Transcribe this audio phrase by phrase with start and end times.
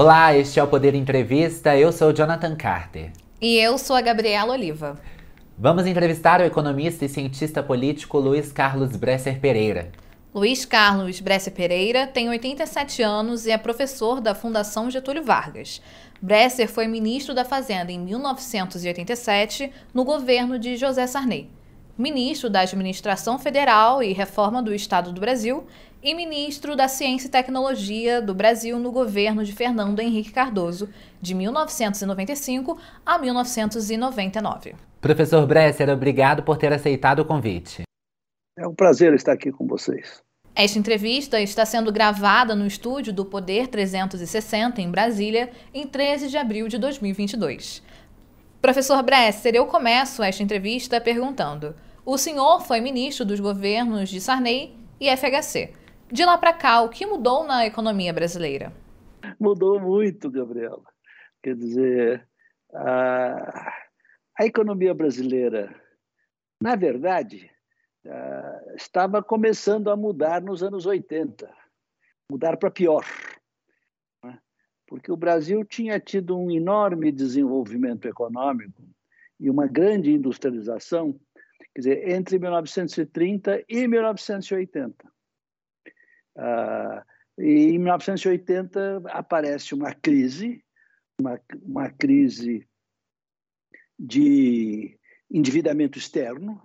[0.00, 1.76] Olá, este é o Poder Entrevista.
[1.76, 3.10] Eu sou Jonathan Carter.
[3.40, 4.96] E eu sou a Gabriela Oliva.
[5.58, 9.90] Vamos entrevistar o economista e cientista político Luiz Carlos Bresser Pereira.
[10.32, 15.82] Luiz Carlos Bresser Pereira tem 87 anos e é professor da Fundação Getúlio Vargas.
[16.22, 21.50] Bresser foi ministro da Fazenda em 1987, no governo de José Sarney
[21.98, 25.66] ministro da Administração Federal e Reforma do Estado do Brasil
[26.08, 30.88] e ministro da Ciência e Tecnologia do Brasil no governo de Fernando Henrique Cardoso,
[31.20, 34.74] de 1995 a 1999.
[35.02, 37.82] Professor Bresser, obrigado por ter aceitado o convite.
[38.58, 40.22] É um prazer estar aqui com vocês.
[40.54, 46.38] Esta entrevista está sendo gravada no estúdio do Poder 360, em Brasília, em 13 de
[46.38, 47.82] abril de 2022.
[48.62, 54.74] Professor Bresser, eu começo esta entrevista perguntando: o senhor foi ministro dos governos de Sarney
[54.98, 55.74] e FHC.
[56.10, 58.72] De lá para cá, o que mudou na economia brasileira?
[59.38, 60.84] Mudou muito, Gabriela.
[61.42, 62.28] Quer dizer,
[62.72, 63.74] a,
[64.38, 65.74] a economia brasileira,
[66.62, 67.50] na verdade,
[68.74, 71.48] estava começando a mudar nos anos 80
[72.30, 73.04] mudar para pior.
[74.22, 74.38] Né?
[74.86, 78.82] Porque o Brasil tinha tido um enorme desenvolvimento econômico
[79.40, 81.18] e uma grande industrialização
[81.74, 85.17] quer dizer, entre 1930 e 1980.
[86.38, 87.04] Ah,
[87.36, 90.64] e em 1980 aparece uma crise,
[91.20, 92.68] uma, uma crise
[93.98, 94.98] de
[95.30, 96.62] endividamento externo,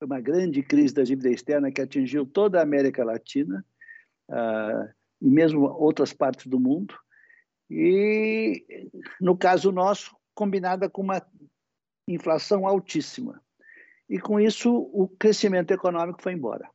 [0.00, 3.64] uma grande crise da dívida externa que atingiu toda a América Latina
[4.28, 6.94] uh, e mesmo outras partes do mundo.
[7.70, 11.24] E, no caso nosso, combinada com uma
[12.08, 13.40] inflação altíssima.
[14.08, 16.68] E com isso o crescimento econômico foi embora.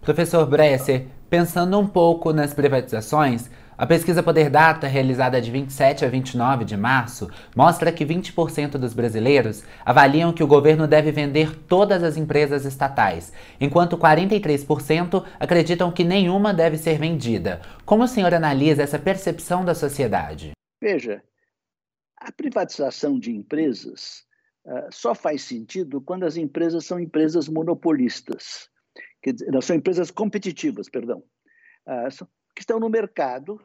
[0.00, 6.08] Professor Bresser, pensando um pouco nas privatizações, a pesquisa Poder Data, realizada de 27 a
[6.08, 12.04] 29 de março, mostra que 20% dos brasileiros avaliam que o governo deve vender todas
[12.04, 17.62] as empresas estatais, enquanto 43% acreditam que nenhuma deve ser vendida.
[17.84, 20.52] Como o senhor analisa essa percepção da sociedade?
[20.80, 21.20] Veja,
[22.16, 24.24] a privatização de empresas
[24.66, 28.68] uh, só faz sentido quando as empresas são empresas monopolistas,
[29.24, 31.22] dizer, não, são empresas competitivas, perdão.
[31.86, 33.60] Uh, que estão no mercado,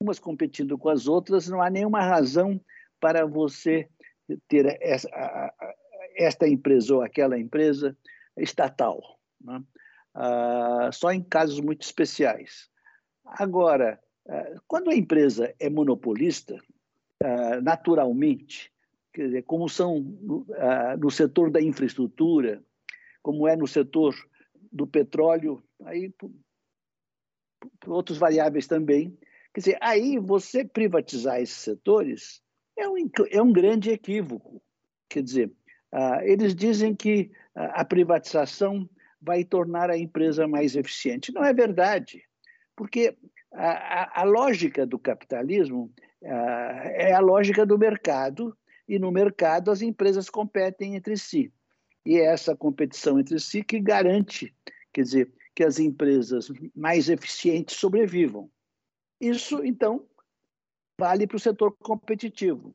[0.00, 2.60] umas competindo com as outras, não há nenhuma razão
[3.00, 3.88] para você
[4.48, 5.08] ter essa,
[6.16, 7.96] esta empresa ou aquela empresa
[8.36, 9.00] estatal.
[9.40, 9.62] Né?
[10.14, 12.68] Ah, só em casos muito especiais.
[13.24, 14.00] Agora,
[14.66, 16.58] quando a empresa é monopolista,
[17.22, 18.72] ah, naturalmente,
[19.12, 20.04] quer dizer, como são
[20.56, 22.62] ah, no setor da infraestrutura,
[23.22, 24.14] como é no setor
[24.70, 26.12] do petróleo, aí
[27.86, 29.16] outros variáveis também.
[29.54, 32.42] Quer dizer, aí você privatizar esses setores
[32.76, 32.96] é um,
[33.30, 34.62] é um grande equívoco.
[35.08, 35.52] Quer dizer,
[35.92, 38.88] uh, eles dizem que a privatização
[39.20, 41.32] vai tornar a empresa mais eficiente.
[41.32, 42.24] Não é verdade,
[42.74, 43.16] porque
[43.52, 45.92] a, a, a lógica do capitalismo
[46.24, 48.56] é a lógica do mercado,
[48.88, 51.52] e no mercado as empresas competem entre si.
[52.04, 54.54] E é essa competição entre si que garante,
[54.92, 58.50] quer dizer, que as empresas mais eficientes sobrevivam.
[59.20, 60.06] Isso, então,
[60.98, 62.74] vale para o setor competitivo.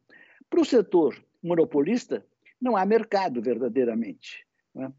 [0.50, 2.26] Para o setor monopolista,
[2.62, 4.46] não há mercado verdadeiramente.
[4.74, 4.92] Né?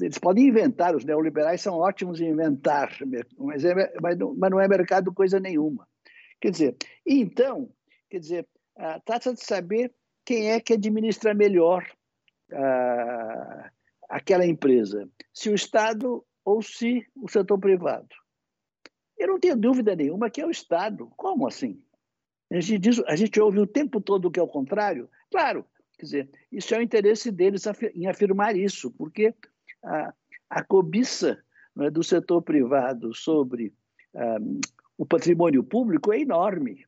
[0.00, 2.96] Eles podem inventar, os neoliberais são ótimos em inventar,
[3.36, 5.88] mas, é, mas, não, é mercado coisa nenhuma.
[6.40, 7.68] Quer dizer, então,
[8.12, 8.48] quer dizer,
[9.06, 9.90] trata de saber
[10.22, 11.82] quem é que administra melhor
[14.06, 18.14] aquela empresa, se o Estado ou se o setor privado.
[19.16, 21.10] Eu não tenho dúvida nenhuma que é o Estado.
[21.16, 21.82] Como assim?
[22.50, 25.08] A gente, diz, a gente ouve o tempo todo que é o contrário.
[25.30, 25.64] Claro,
[25.98, 29.34] quer dizer, isso é o interesse deles em afirmar isso, porque
[29.82, 30.12] a,
[30.50, 31.42] a cobiça
[31.80, 33.72] é, do setor privado sobre
[34.14, 34.60] um,
[34.98, 36.84] o patrimônio público é enorme.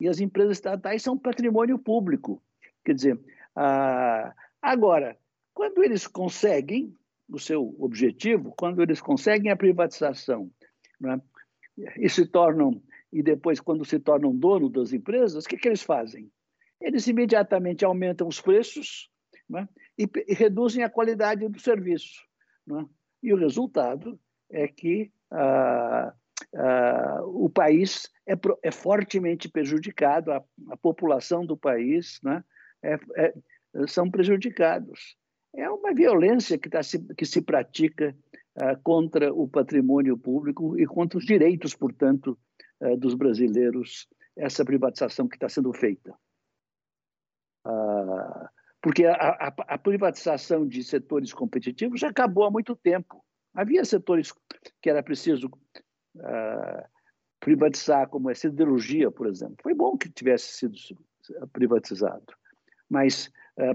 [0.00, 2.42] E as empresas estatais são patrimônio público.
[2.84, 5.16] Quer dizer, uh, agora,
[5.52, 6.96] quando eles conseguem
[7.28, 10.50] o seu objetivo, quando eles conseguem a privatização
[10.98, 11.20] né,
[11.98, 12.82] e se tornam
[13.12, 16.30] e depois quando se tornam dono das empresas, o que, que eles fazem?
[16.80, 19.10] Eles imediatamente aumentam os preços
[19.48, 19.68] né,
[19.98, 22.22] e, e, reduzem a qualidade do serviço.
[22.66, 22.86] Né?
[23.22, 24.18] E o resultado
[24.48, 26.14] é que ah,
[26.54, 32.42] ah, o país é, é, fortemente prejudicado, a, a população do país né,
[32.82, 33.34] é, é,
[33.86, 35.16] são prejudicados.
[35.54, 38.16] É uma violência que, tá se, que se pratica
[38.56, 42.38] ah, contra o patrimônio público e contra os direitos, portanto,
[42.80, 46.14] ah, dos brasileiros, essa privatização que está sendo feita.
[47.64, 48.50] Ah,
[48.82, 53.22] porque a, a, a, privatização de setores competitivos já acabou há muito tempo.
[53.54, 54.32] Havia setores
[54.80, 55.50] que era preciso
[56.16, 56.84] uh,
[57.38, 59.56] privatizar, como a siderurgia, por exemplo.
[59.62, 60.76] Foi bom que tivesse sido
[61.52, 62.34] privatizado,
[62.88, 63.74] mas uh,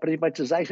[0.00, 0.62] privatizar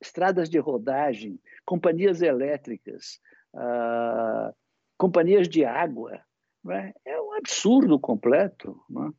[0.00, 3.20] estradas de rodagem, companhias elétricas,
[3.54, 4.54] uh,
[4.96, 6.20] companhias de água,
[6.68, 6.92] é?
[7.04, 8.78] é um absurdo completo.
[8.88, 9.12] Não, é?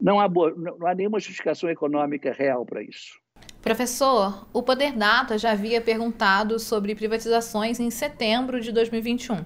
[0.00, 3.20] não há, não há nenhuma justificação econômica real para isso.
[3.62, 9.44] Professor, o Poder Data já havia perguntado sobre privatizações em setembro de 2021.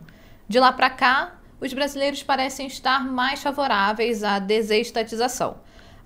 [0.48, 5.58] De lá para cá, os brasileiros parecem estar mais favoráveis à desestatização.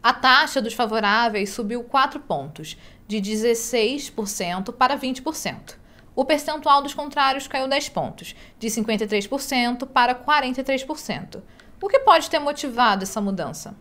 [0.03, 5.77] A taxa dos favoráveis subiu 4 pontos, de 16% para 20%.
[6.17, 11.43] O percentual dos contrários caiu 10 pontos, de 53% para 43%.
[11.81, 13.77] O que pode ter motivado essa mudança?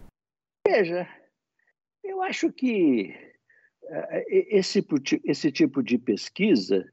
[0.68, 1.08] Veja,
[2.04, 3.27] eu acho que
[4.28, 4.86] esse,
[5.24, 6.86] esse tipo de pesquisa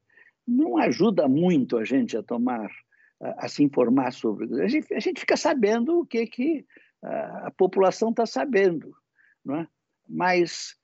[0.47, 2.67] não ajuda muito a gente a tomar,
[3.21, 4.63] uh, a se informar sobre.
[4.63, 6.67] A gente, a gente fica sabendo o que, que
[7.03, 8.95] uh, a população está sabendo,
[9.45, 9.69] não é?
[10.09, 10.77] mas.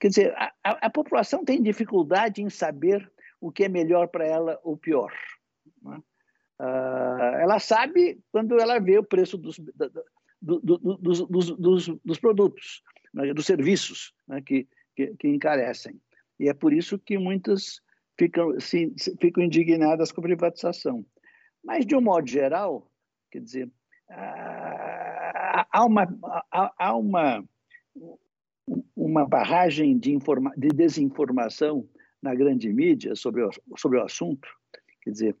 [0.00, 3.10] Quer dizer, a, a, população tem dificuldade em saber
[3.40, 5.12] o que é melhor para ela ou pior.
[6.60, 9.58] Uh, ela sabe quando ela vê o preço dos,
[10.40, 11.20] do, do, dos,
[11.56, 12.82] dos, dos, produtos,
[13.26, 16.00] né, dos serviços né, que, que, que, encarecem.
[16.38, 17.80] E é por isso que muitas
[18.16, 21.04] ficam, se, ficam indignadas com a privatização.
[21.64, 22.90] Mas, de um modo geral,
[23.30, 23.70] quer dizer,
[24.08, 26.06] há uma,
[26.50, 27.44] há uma,
[28.94, 31.88] uma barragem de, informa, de desinformação
[32.22, 34.48] na grande mídia sobre o, sobre o assunto.
[35.02, 35.36] Quer dizer,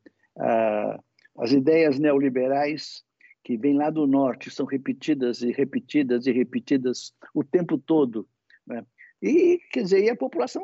[1.38, 3.04] as ideias neoliberais
[3.44, 8.28] que vêm lá do norte, são repetidas e repetidas e repetidas o tempo todo.
[8.66, 8.84] Né?
[9.22, 10.62] E, quer dizer, e a população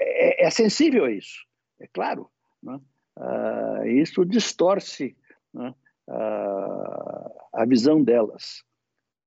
[0.00, 1.44] é, é, sensível a isso,
[1.80, 2.28] é claro.
[2.62, 2.80] Né?
[3.16, 5.16] Ah, isso distorce
[5.52, 5.74] né?
[6.08, 8.64] ah, a visão delas.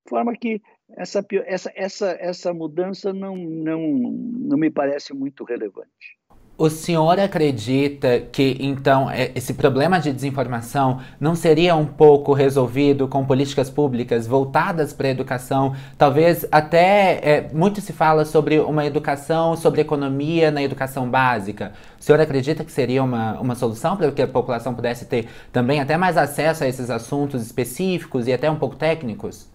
[0.05, 0.61] De forma que
[0.97, 6.19] essa, essa, essa, essa mudança não, não, não me parece muito relevante.
[6.55, 13.07] O senhor acredita que, então, é, esse problema de desinformação não seria um pouco resolvido
[13.07, 15.75] com políticas públicas voltadas para a educação?
[15.97, 21.73] Talvez até é, muito se fala sobre uma educação, sobre economia na educação básica.
[21.99, 25.81] O senhor acredita que seria uma, uma solução para que a população pudesse ter também
[25.81, 29.51] até mais acesso a esses assuntos específicos e até um pouco técnicos?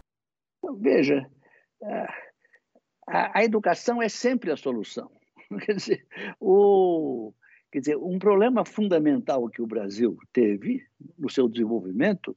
[0.81, 1.25] Veja,
[3.09, 5.09] a, a educação é sempre a solução.
[5.65, 6.07] Quer dizer,
[6.41, 7.33] o,
[7.73, 10.87] quer dizer, um problema fundamental que o Brasil teve
[11.19, 12.37] no seu desenvolvimento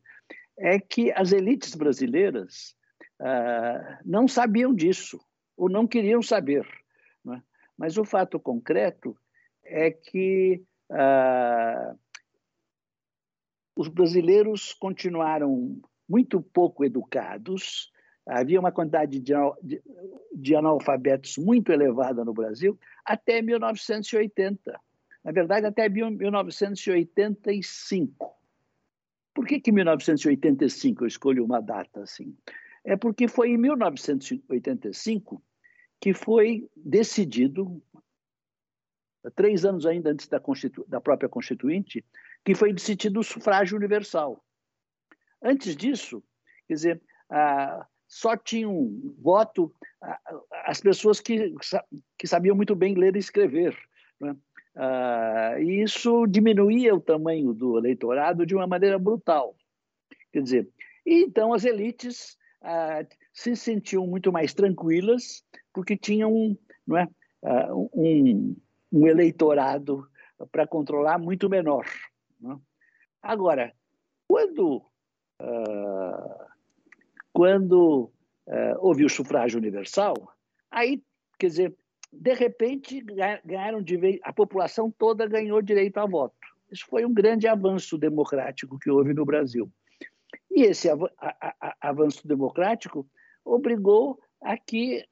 [0.58, 2.76] é que as elites brasileiras
[3.20, 5.20] ah, não sabiam disso,
[5.58, 6.66] ou não queriam saber.
[7.24, 7.42] Né?
[7.78, 9.18] Mas o fato concreto
[9.64, 11.96] é que ah,
[13.76, 17.91] os brasileiros continuaram muito pouco educados,
[18.26, 19.80] havia uma quantidade de, de,
[20.34, 24.80] de, analfabetos muito elevada no Brasil até 1980.
[25.24, 28.36] Na verdade, até 1985.
[29.34, 32.36] Por que, que 1985 eu escolho uma data assim?
[32.84, 35.42] É porque foi em 1985
[36.00, 37.82] que foi decidido,
[39.36, 42.04] três anos ainda antes da, Constitu da própria Constituinte,
[42.44, 44.44] que foi decidido o sufrágio universal.
[45.42, 46.24] Antes disso,
[46.68, 49.74] quer dizer, a, só tinham voto
[50.66, 51.56] as pessoas que,
[52.18, 53.74] que sabiam muito bem ler e escrever.
[54.20, 54.36] Né?
[54.76, 59.56] Ah, e isso diminuía o tamanho do eleitorado de uma maneira brutal.
[60.34, 60.70] Quer dizer,
[61.06, 65.42] e então as elites ah, se sentiam muito mais tranquilas
[65.74, 67.08] porque tinham não é,
[67.46, 68.58] ah, um,
[68.92, 70.06] um eleitorado
[70.52, 71.86] para controlar muito menor.
[72.44, 72.58] É?
[73.22, 73.74] Agora,
[74.28, 74.86] quando
[75.42, 76.51] uh,
[77.34, 78.12] quando
[78.48, 80.16] uh, houve o sufrágio universal,
[80.70, 81.02] aí,
[81.40, 81.76] quer dizer,
[82.12, 83.02] de repente
[83.46, 86.36] ganharam de a população toda ganhou direito a voto.
[86.70, 89.72] Isso foi um grande avanço democrático que houve no Brasil.
[90.50, 91.02] E esse av
[91.80, 93.08] avanço democrático
[93.44, 95.06] obrigou a que,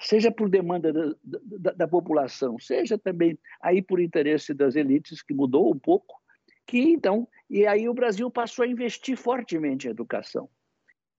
[0.00, 5.34] seja por demanda da, da, da, população, seja também aí por interesse das elites, que
[5.34, 6.18] mudou um pouco,
[6.66, 10.48] que então, e aí o Brasil passou a investir fortemente em educação.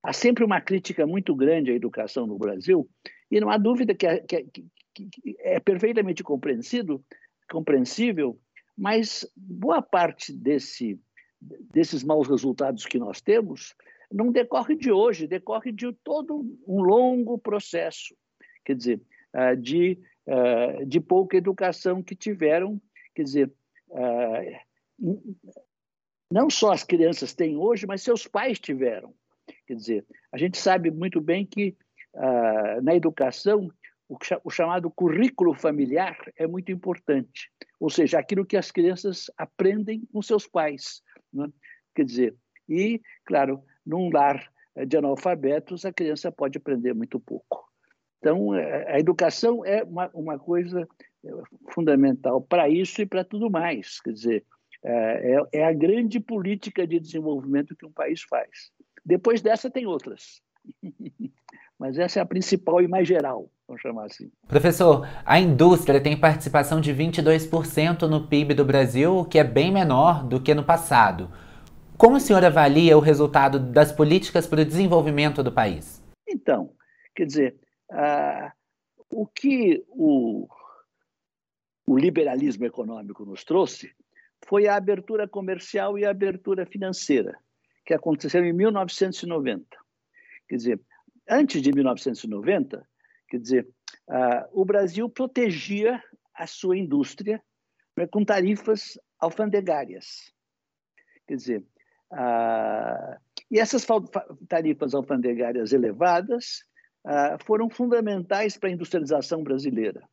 [0.06, 2.88] Há sempre uma crítica muito grande à educação no Brasil,
[3.32, 4.46] e não há dúvida que é, que,
[4.94, 8.40] que, que é perfeitamente compreensível,
[8.78, 11.00] mas boa parte desse,
[11.42, 13.76] desses maus resultados que nós temos
[14.12, 18.16] não decorre de hoje, decorre de todo um longo processo,
[18.64, 19.02] quer dizer,
[19.34, 22.80] ah, de, ah, de pouca educação que tiveram,
[23.16, 23.52] quer dizer,
[23.92, 24.42] ah,
[26.32, 29.14] não só as crianças têm hoje, mas seus pais tiveram.
[29.66, 31.76] Quer dizer, a gente sabe muito bem que
[32.14, 33.70] uh, na educação
[34.08, 40.06] o, o, chamado currículo familiar é muito importante, ou seja, aquilo que as crianças aprendem
[40.12, 41.02] com seus pais.
[41.34, 41.48] Né?
[41.96, 42.36] Quer dizer,
[42.70, 44.52] e, claro, num lar
[44.88, 47.66] de analfabetos, a criança pode aprender muito pouco.
[48.20, 50.88] Então, é, a educação é uma, uma coisa
[51.24, 51.30] é,
[51.72, 54.02] fundamental para isso e para tudo mais.
[54.02, 54.46] Quer dizer,
[54.84, 58.72] é, é a grande política de desenvolvimento que um país faz.
[59.06, 60.42] Depois dessa, tem outras.
[61.78, 64.32] Mas essa é a principal e mais geral, vamos chamar assim.
[64.48, 69.72] Professor, a indústria tem participação de 22% no PIB do Brasil, o que é bem
[69.72, 71.30] menor do que no passado.
[71.98, 76.02] Como o senhor avalia o resultado das políticas para o desenvolvimento do país?
[76.28, 76.72] Então,
[77.14, 77.56] quer dizer,
[77.92, 78.52] uh,
[79.10, 80.48] o que o,
[81.86, 83.92] o liberalismo econômico nos trouxe
[84.46, 87.38] foi a abertura comercial e a abertura financeira,
[87.86, 89.66] que aconteceram em 1990.
[90.48, 90.82] Quer dizer,
[91.30, 92.88] antes de 1990,
[93.30, 93.68] quer dizer,
[94.10, 96.02] uh, o Brasil protegia
[96.34, 97.42] a sua indústria
[97.98, 100.34] né, com tarifas alfandegárias.
[101.28, 101.64] Quer dizer,
[102.12, 103.86] uh, e essas
[104.48, 106.64] tarifas alfandegárias elevadas
[107.06, 110.08] uh, foram fundamentais para a industrialização brasileira.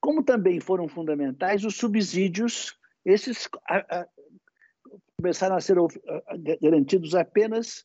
[0.00, 3.48] Como também foram fundamentais os subsídios esses
[5.20, 5.76] começaram a ser
[6.62, 7.84] garantidos apenas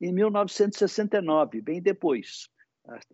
[0.00, 2.48] em 1969, bem depois.
[2.86, 3.04] As,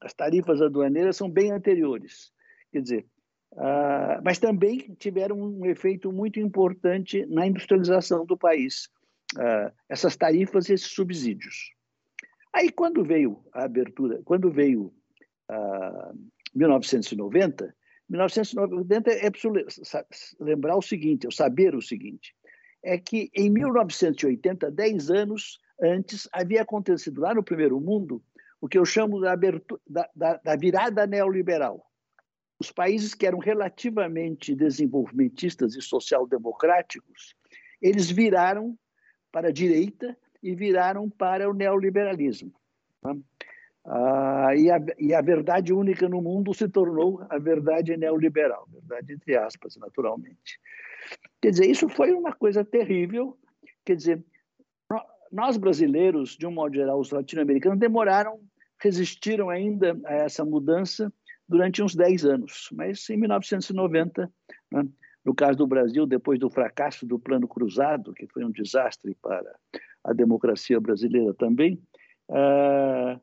[0.00, 2.32] as tarifas aduaneiras são bem anteriores.
[2.72, 3.06] Quer dizer,
[4.22, 8.88] mas também tiveram um efeito muito importante na industrialização do país,
[9.88, 11.72] essas tarifas e esses subsídios.
[12.52, 14.92] Aí, quando veio a abertura, quando veio
[15.50, 17.74] uh, 1990,
[18.08, 19.52] 1990 é preciso
[20.40, 22.34] lembrar o seguinte, saber o seguinte,
[22.86, 28.22] é que em 1980, 10 anos antes, havia acontecido lá no primeiro mundo
[28.60, 29.34] o que eu chamo da,
[30.14, 31.84] da, da virada neoliberal.
[32.60, 37.34] Os países que eram relativamente desenvolvimentistas e social-democráticos,
[37.82, 38.78] eles viraram
[39.32, 42.54] para a direita e viraram para o neoliberalismo.
[43.02, 43.14] Tá?
[43.88, 49.12] Ah, e, a, e, a, verdade única no mundo se tornou a verdade neoliberal, verdade
[49.12, 50.58] entre aspas, naturalmente.
[51.40, 53.38] Quer dizer, isso foi uma coisa terrível.
[53.84, 54.24] Quer dizer,
[55.30, 58.40] nós brasileiros, de um modo geral, os latino-americanos, demoraram,
[58.82, 61.12] resistiram ainda a essa mudança
[61.48, 62.68] durante uns 10 anos.
[62.72, 64.30] Mas em 1990,
[64.72, 64.84] né,
[65.24, 69.54] no caso do Brasil, depois do fracasso do Plano Cruzado, que foi um desastre para
[70.02, 71.80] a democracia brasileira também,
[72.30, 73.20] uh,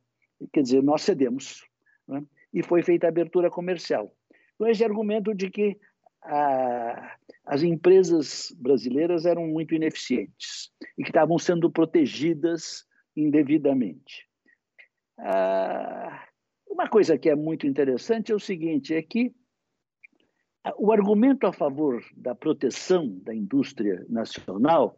[0.51, 1.63] quer dizer, nós cedemos.
[2.07, 2.23] Né?
[2.53, 4.13] E foi feita a abertura comercial.
[4.55, 5.77] Então, esse argumento de que
[6.23, 12.85] a, as empresas brasileiras eram muito ineficientes e que estavam sendo protegidas
[13.15, 14.27] indevidamente.
[15.17, 16.27] Ah,
[16.67, 19.33] uma coisa que é muito interessante é o seguinte: é que
[20.77, 24.97] o argumento a favor da proteção da indústria nacional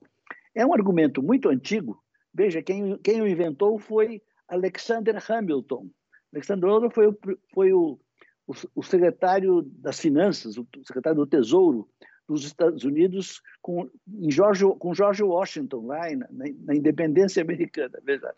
[0.53, 2.01] é um argumento muito antigo.
[2.33, 5.89] Veja, quem, quem o inventou foi Alexander Hamilton.
[6.33, 7.17] Alexander Hamilton foi, o,
[7.53, 7.99] foi o,
[8.47, 11.89] o, o secretário das Finanças, o secretário do Tesouro
[12.27, 13.89] dos Estados Unidos com,
[14.29, 16.27] George, com George Washington, lá na,
[16.63, 17.99] na independência americana.
[18.03, 18.33] Veja.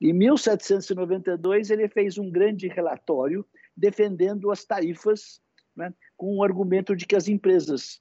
[0.00, 3.46] Em 1792, ele fez um grande relatório
[3.76, 5.40] defendendo as tarifas,
[5.74, 8.00] né, com o argumento de que as empresas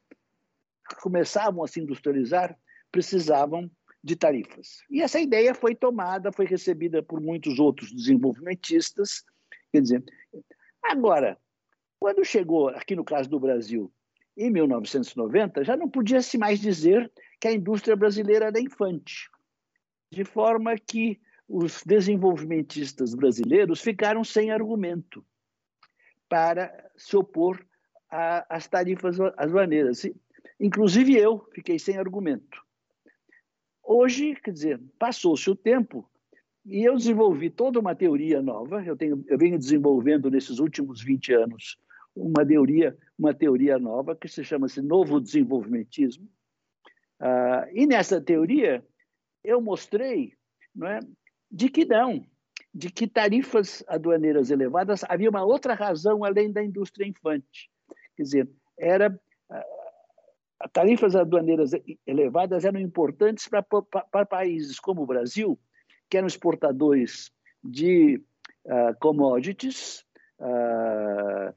[0.90, 2.58] que começavam a se industrializar
[2.92, 3.70] precisavam
[4.06, 4.84] de tarifas.
[4.88, 9.26] E essa ideia foi tomada, foi recebida por muitos outros desenvolvimentistas.
[9.72, 10.04] Quer dizer,
[10.84, 11.36] agora,
[12.00, 13.92] quando chegou, aqui no caso do Brasil,
[14.38, 19.28] em 1990, já não podia-se mais dizer que a indústria brasileira era infante,
[20.12, 25.26] de forma que os desenvolvimentistas brasileiros ficaram sem argumento
[26.30, 27.66] para se opor
[28.08, 30.04] às tarifas aduaneiras.
[30.60, 32.65] Inclusive eu fiquei sem argumento.
[33.86, 36.10] Hoje, quer dizer, passou-se o tempo
[36.66, 38.84] e eu desenvolvi toda uma teoria nova.
[38.84, 41.78] Eu, tenho, eu venho desenvolvendo nesses últimos 20 anos
[42.16, 46.28] uma teoria, uma teoria nova que se chama-se novo desenvolvimentismo.
[47.20, 48.84] Ah, e nessa teoria
[49.44, 50.34] eu mostrei
[50.74, 51.00] não é,
[51.52, 52.26] de que não,
[52.74, 57.70] de que tarifas aduaneiras elevadas havia uma outra razão além da indústria infante.
[58.18, 59.18] Quer dizer, era
[60.72, 61.72] tarifas aduaneiras
[62.06, 65.60] elevadas eram importantes para, para países como o Brasil,
[66.10, 67.32] que eram exportadores
[67.64, 68.22] de
[68.66, 70.06] uh, commodities,
[70.40, 71.54] uh,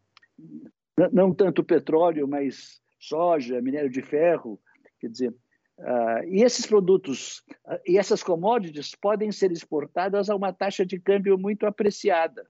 [1.13, 4.61] não tanto petróleo, mas soja, minério de ferro,
[5.01, 5.31] quer dizer,
[5.79, 7.45] uh, e esses produtos
[7.87, 12.49] e essas commodities podem ser exportadas a uma taxa de câmbio muito apreciada,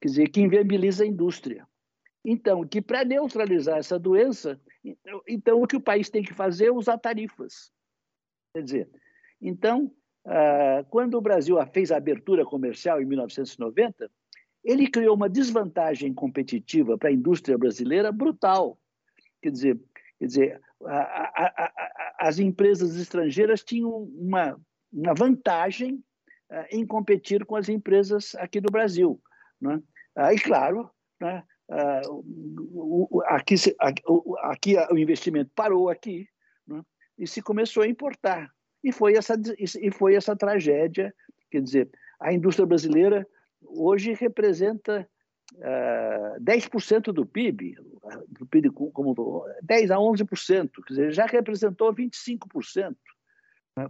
[0.00, 1.66] quer dizer, que inviabiliza a indústria.
[2.24, 6.66] Então, que para neutralizar essa doença, então, então, o que o país tem que fazer
[6.66, 7.70] é usar tarifas.
[8.52, 8.90] Quer dizer,
[9.40, 9.92] então,
[10.26, 14.10] uh, quando o Brasil fez a abertura comercial em 1990,
[14.64, 18.78] ele criou uma desvantagem competitiva para a indústria brasileira brutal.
[19.40, 19.80] Quer dizer,
[20.18, 24.60] quer dizer a, a, a, as empresas estrangeiras tinham uma,
[24.92, 25.94] uma vantagem
[26.50, 29.20] uh, em competir com as empresas aqui do Brasil.
[29.60, 29.80] Né?
[30.16, 31.44] Uh, e, claro, né,
[33.26, 33.54] aqui,
[34.06, 36.28] o, aqui o investimento parou aqui
[36.66, 36.82] né,
[37.18, 38.50] e se começou a importar.
[38.82, 41.12] E foi, essa, e foi essa tragédia.
[41.50, 43.26] Quer dizer, a indústria brasileira
[43.62, 45.08] hoje representa
[45.54, 47.74] uh, ah, 10% do PIB,
[48.28, 52.96] do PIB como 10 a 11%, quer dizer, já representou 25%.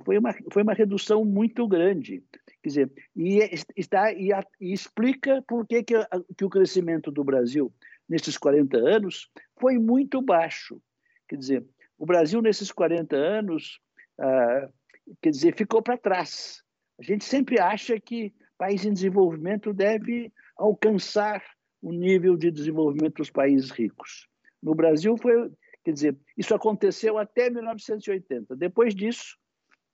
[0.05, 2.22] Foi uma, foi uma redução muito grande.
[2.62, 3.38] Quer dizer, e,
[3.77, 5.94] está, e, e explica por que, que,
[6.37, 7.72] que o crescimento do Brasil
[8.09, 10.81] nesses 40 anos foi muito baixo.
[11.29, 11.66] Quer dizer,
[11.98, 13.81] o Brasil nesses 40 anos,
[14.18, 14.72] uh,
[15.20, 16.62] quer dizer, ficou para trás.
[16.98, 21.42] A gente sempre acha que país em desenvolvimento deve alcançar
[21.81, 24.27] o nível de desenvolvimento dos países ricos.
[24.61, 25.51] No Brasil foi,
[25.85, 28.57] quer dizer, isso aconteceu até 1980.
[28.57, 29.38] Depois disso,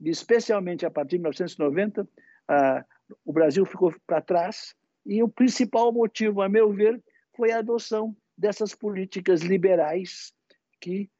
[0.00, 2.08] especialmente a partir de 1990,
[2.48, 2.84] ah,
[3.24, 7.02] o Brasil ficou para trás e o principal motivo, a meu ver,
[7.36, 10.32] foi a adoção dessas políticas liberais
[10.80, 11.10] que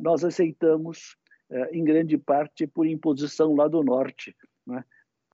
[0.00, 1.16] nós aceitamos
[1.72, 4.36] em grande parte por imposição lá do norte.
[4.66, 4.84] Né?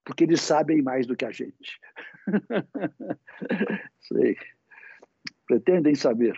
[0.04, 1.80] porque eles sabem mais do que a gente.
[4.00, 4.36] Sei.
[5.46, 6.36] Pretendem saber.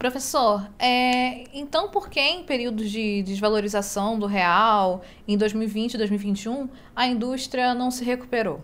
[0.00, 6.70] Professor, é, então por que em períodos de desvalorização do real, em 2020 e 2021,
[6.96, 8.62] a indústria não se recuperou?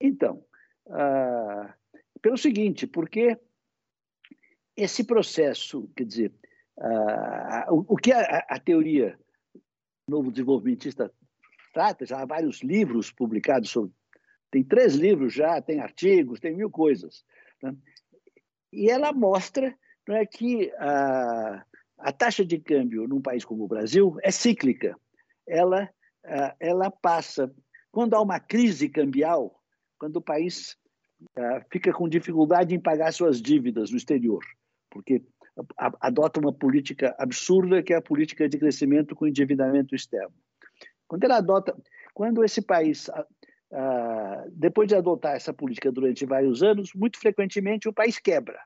[0.00, 0.40] Então,
[0.86, 1.68] uh,
[2.22, 3.36] pelo seguinte, porque
[4.76, 6.32] esse processo, quer dizer,
[6.76, 9.18] uh, o, o, que a, a teoria
[10.08, 11.12] novo desenvolvimentista
[11.74, 13.92] trata, já há vários livros publicados sobre.
[14.48, 17.24] Tem três livros já, tem artigos, tem mil coisas.
[17.60, 17.74] Né?
[18.72, 19.76] E ela mostra
[20.08, 21.62] não é, que a,
[21.98, 24.98] a taxa de câmbio num país como o Brasil é cíclica.
[25.46, 25.90] Ela,
[26.58, 27.52] ela passa.
[27.92, 29.62] Quando há uma crise cambial,
[29.98, 30.78] quando o país
[31.70, 34.42] fica com dificuldade em pagar suas dívidas no exterior,
[34.90, 35.22] porque
[35.76, 40.34] adota uma política absurda que é a política de crescimento com endividamento externo.
[41.06, 41.76] Quando ele adota,
[42.14, 43.10] quando esse país,
[44.52, 48.58] depois de adotar essa política durante vários anos, muito frequentemente o país quebra.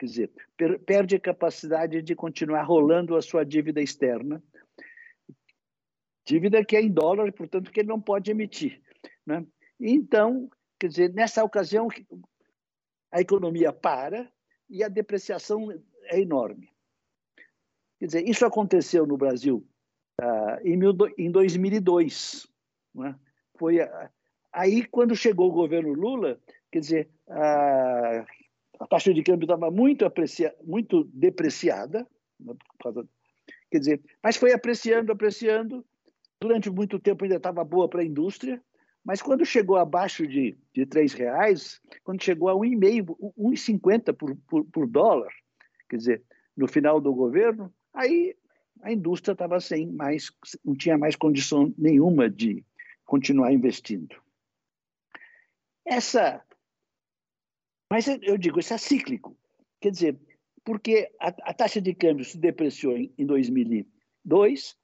[0.00, 4.42] Quer dizer, per perde a capacidade de continuar rolando a sua dívida externa,
[6.24, 8.80] dívida que é em dólar, portanto, que ele não pode emitir.
[9.26, 9.44] Né?
[9.78, 11.88] Então, quer dizer, nessa ocasião,
[13.12, 14.26] a economia para
[14.70, 15.70] e a depreciação
[16.04, 16.72] é enorme.
[17.98, 19.68] Quer dizer, isso aconteceu no Brasil
[20.18, 22.48] uh, em, mil, em 2002.
[22.94, 23.14] Né?
[23.58, 23.80] Foi
[24.50, 26.40] aí quando chegou o governo Lula,
[26.72, 28.24] quer dizer, a,
[28.80, 32.06] a taxa de câmbio estava muito, aprecia, muito depreciada,
[32.40, 32.54] né,
[33.70, 35.84] Quer dizer, mas foi apreciando, apreciando.
[36.40, 38.60] Durante muito tempo ainda estava boa para a indústria,
[39.04, 44.64] mas quando chegou abaixo de, de R$ reais, quando chegou a 1,5, 1,50 por, por,
[44.64, 45.32] por dólar,
[45.88, 46.22] quer dizer,
[46.56, 48.34] no final do governo, aí
[48.82, 50.32] a indústria estava sem mais,
[50.64, 52.64] não tinha mais condição nenhuma de
[53.04, 54.16] continuar investindo.
[55.84, 56.42] Essa,
[57.90, 59.36] mas eu digo, isso é cíclico.
[59.80, 60.20] Quer dizer,
[60.64, 64.76] porque a, a taxa de câmbio se depreciou em, em 2002,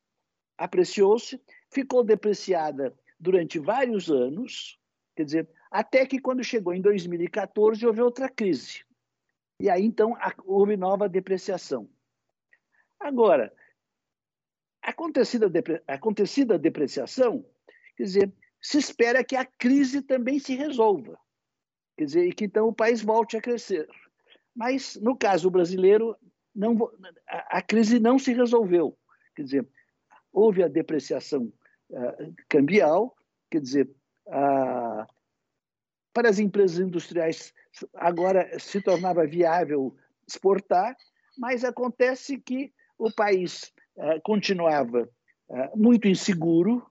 [0.58, 1.40] apreciou-se,
[1.70, 4.78] ficou depreciada durante vários anos,
[5.14, 8.84] quer dizer, até que quando chegou em 2014 houve outra crise.
[9.60, 11.88] E aí então houve nova depreciação.
[12.98, 13.54] Agora,
[14.82, 15.50] acontecida,
[15.86, 17.44] acontecida a depreciação,
[17.96, 21.18] quer dizer, se espera que a crise também se resolva.
[21.96, 23.88] Quer dizer, e que então o país volte a crescer.
[24.54, 26.16] Mas, no caso brasileiro,
[26.54, 26.90] não,
[27.28, 28.96] a, a crise não se resolveu.
[29.34, 29.68] Quer dizer,
[30.32, 31.52] houve a depreciação
[31.90, 33.14] uh, cambial,
[33.50, 33.90] quer dizer,
[34.28, 35.06] uh,
[36.12, 37.52] para as empresas industriais
[37.94, 39.94] agora se tornava viável
[40.26, 40.96] exportar,
[41.38, 45.08] mas acontece que o país uh, continuava
[45.76, 46.84] muito inseguro,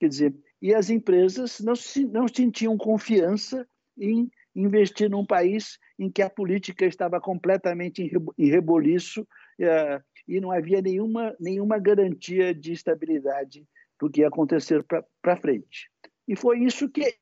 [0.00, 3.64] quer dizer, e as empresas não, se, não sentiam confiança
[3.96, 8.02] em investir num país em que a política estava completamente
[8.38, 13.66] em reboliço uh, e não havia nenhuma, nenhuma garantia de estabilidade
[13.98, 14.84] do que ia acontecer
[15.20, 15.90] para frente.
[16.26, 17.14] E foi isso que,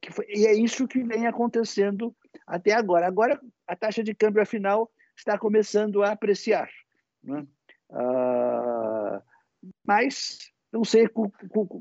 [0.00, 2.14] que foi, e é isso que vem acontecendo
[2.46, 3.06] até agora.
[3.06, 6.70] Agora a taxa de câmbio afinal está começando a apreciar,
[7.22, 7.46] né?
[7.90, 9.22] uh,
[9.84, 10.38] mas
[10.72, 11.08] não sei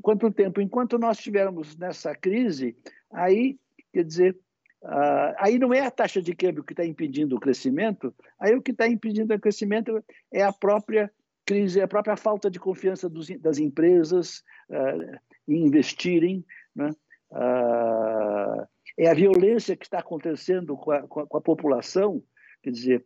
[0.02, 0.60] quanto tempo.
[0.60, 2.76] Enquanto nós estivermos nessa crise,
[3.12, 3.58] aí
[3.94, 4.38] quer dizer
[4.82, 8.62] Uh, aí não é a taxa de câmbio que está impedindo o crescimento, aí o
[8.62, 11.12] que está impedindo o crescimento é a própria
[11.46, 16.92] crise, a própria falta de confiança dos, das empresas uh, em investirem, né?
[17.32, 18.65] uh,
[18.98, 22.24] é a violência que está acontecendo com a, com a população,
[22.62, 23.06] quer dizer,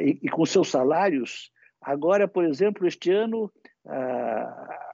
[0.00, 1.52] e, e, com seus salários.
[1.80, 3.52] Agora, por exemplo, este ano,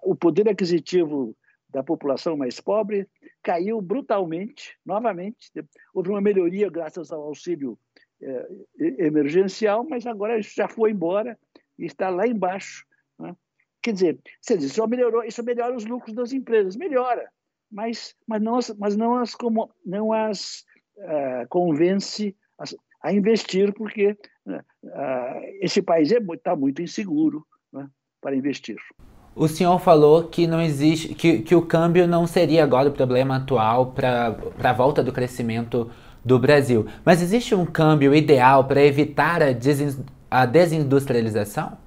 [0.02, 1.34] o poder aquisitivo
[1.70, 3.08] da população mais pobre
[3.48, 5.50] caiu brutalmente, novamente.
[5.94, 7.78] Houve uma melhoria graças ao auxílio
[8.20, 8.46] é,
[8.98, 11.38] emergencial, mas agora isso já foi embora
[11.78, 12.84] e está lá embaixo.
[13.18, 13.34] Né?
[13.82, 17.26] Quer dizer, você diz, isso melhorou, isso melhora os lucros das empresas, melhora,
[17.72, 20.66] mas, mas não as, mas não as, como, não as
[20.98, 22.64] uh, convence a,
[23.08, 24.10] a, investir, porque
[24.46, 27.88] uh, esse país está é, tá muito inseguro né,
[28.20, 28.76] para investir.
[29.38, 33.36] O senhor falou que não existe, que, que o câmbio não seria agora o problema
[33.36, 35.88] atual para a volta do crescimento
[36.24, 36.86] do Brasil.
[37.04, 41.78] Mas existe um câmbio ideal para evitar a, desin, a, desindustrialização?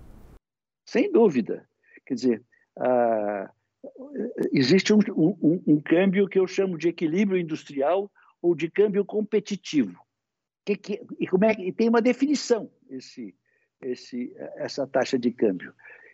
[0.87, 1.67] Sem dúvida.
[2.05, 2.43] Quer dizer,
[2.77, 3.49] uh,
[4.53, 8.09] existe um, um, um, câmbio que eu chamo de equilíbrio industrial
[8.41, 9.99] ou de câmbio competitivo.
[10.65, 13.35] Que, que, e, como é, e tem uma definição esse,
[13.81, 15.73] esse, essa taxa de câmbio.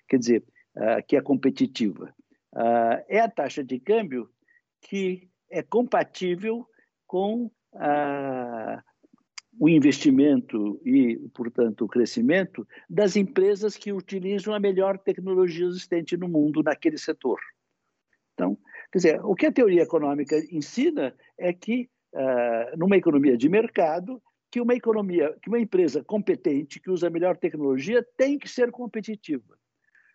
[0.09, 0.43] Quer dizer,
[0.77, 2.13] uh, que é competitiva.
[2.53, 4.29] Uh, é a taxa de câmbio
[4.81, 6.65] que é compatível
[7.05, 8.81] com uh,
[9.59, 16.27] o investimento e, portanto, o crescimento das empresas que utilizam a melhor tecnologia existente no
[16.27, 17.39] mundo naquele setor.
[18.33, 18.55] Então,
[18.91, 24.21] quer dizer, o que a teoria econômica ensina é que, uh, numa economia de mercado,
[24.51, 28.71] que uma economia, que uma empresa competente que usa a melhor tecnologia tem que ser
[28.71, 29.56] competitiva.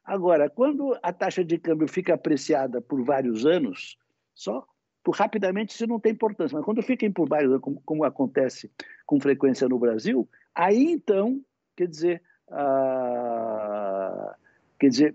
[0.04, 3.96] Agora, quando a taxa de câmbio fica apreciada por vários anos,
[4.34, 4.66] só
[5.02, 8.70] por, rapidamente isso não tem importância, mas quando fica por vários anos, como, como acontece
[9.06, 11.40] com frequência no Brasil, aí então,
[11.76, 14.36] quer dizer, ah,
[14.78, 15.14] quer dizer,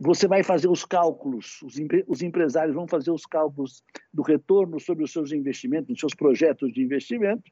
[0.00, 1.74] você vai fazer os cálculos, os,
[2.06, 6.72] os, empresários vão fazer os cálculos do retorno sobre os seus investimentos, os seus projetos
[6.72, 7.50] de investimento,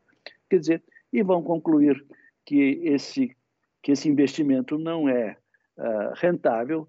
[0.49, 0.83] quer dizer,
[1.13, 2.05] e vão concluir
[2.45, 3.37] que esse,
[3.83, 5.37] que esse investimento não é
[5.79, 6.89] uh, rentável.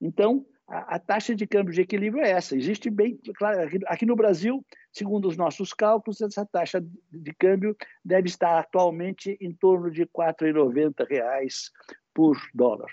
[0.00, 2.56] Então, a, a, taxa de câmbio de equilíbrio é essa.
[2.56, 7.34] Existe bem, claro, aqui, aqui no Brasil, segundo os nossos cálculos, essa taxa de, de
[7.34, 11.70] câmbio deve estar atualmente em torno de R$ 4,90
[12.14, 12.90] por dólar.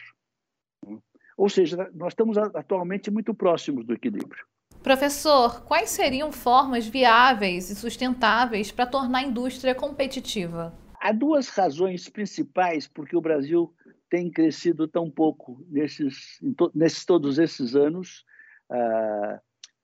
[1.38, 4.46] Ou seja, nós estamos atualmente muito próximos do equilíbrio.
[4.84, 10.74] Professor, quais seriam formas viáveis e sustentáveis para tornar a indústria competitiva?
[11.02, 13.74] Há duas razões principais porque o Brasil
[14.10, 16.40] tem crescido tão pouco nesses,
[16.74, 18.26] nesses todos esses anos,
[18.70, 19.40] ah,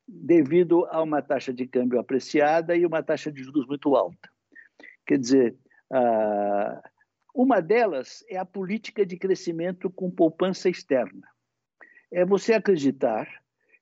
[0.08, 4.30] devido a uma taxa de câmbio apreciada e uma taxa de juros muito alta.
[5.06, 5.56] Quer dizer,
[5.92, 6.82] ah,
[7.36, 11.28] Uma delas é a política de crescimento com poupança externa.
[12.10, 13.28] É você acreditar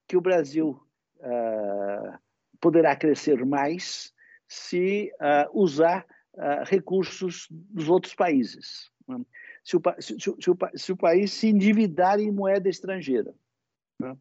[0.08, 0.82] que o Brasil
[1.20, 2.18] uh,
[2.60, 4.12] poderá crescer mais
[4.48, 6.04] se uh, usar
[6.34, 8.90] uh, recursos dos outros países.
[9.08, 9.24] Né?
[9.64, 13.34] Se, o, se, se, o, se, o, país se endividar em moeda estrangeira.
[14.00, 14.18] Né?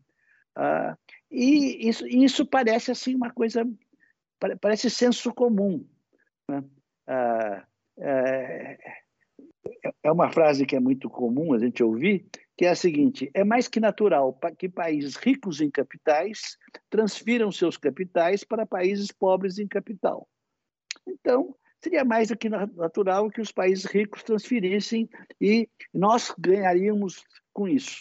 [1.31, 3.67] e isso, isso parece assim uma coisa,
[4.61, 5.85] parece senso comum.
[6.49, 6.63] Né?
[7.99, 8.79] é,
[10.03, 12.27] é uma frase que é muito comum a gente ouvir,
[12.57, 16.59] que é a seguinte: é mais que natural que países ricos em capitais
[16.91, 20.29] transfiram seus capitais para países pobres em capital.
[21.07, 25.09] Então, seria mais do que natural que os países ricos transferissem
[25.41, 28.01] e nós ganharíamos com isso.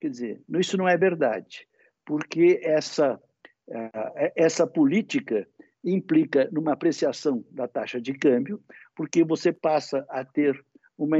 [0.00, 1.66] Quer dizer, isso não é verdade,
[2.04, 3.20] porque essa,
[3.68, 5.48] eh, essa política
[5.84, 8.62] implica numa apreciação da taxa de câmbio,
[8.96, 10.64] porque você passa a ter
[10.96, 11.16] uma,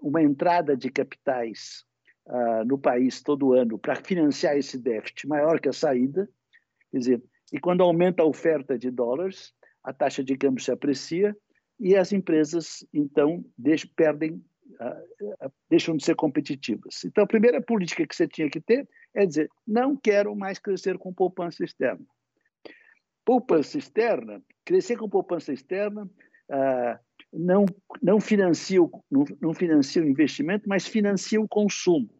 [0.00, 1.84] uma entrada de capitais
[2.26, 6.28] uh, no país todo ano para financiar esse déficit maior que a saída.
[6.90, 11.36] Quer dizer, e quando aumenta a oferta de dólares, a taxa de câmbio se aprecia
[11.78, 14.44] e as empresas, então, deixam, perdem,
[15.68, 17.04] deixam de ser competitivas.
[17.04, 20.98] Então, a primeira política que você tinha que ter é dizer: não quero mais crescer
[20.98, 22.04] com poupança externa.
[23.24, 26.08] Poupança externa, crescer com poupança externa
[27.32, 27.64] não,
[28.02, 32.10] não, financia o, não, não financia o investimento, mas financia o consumo.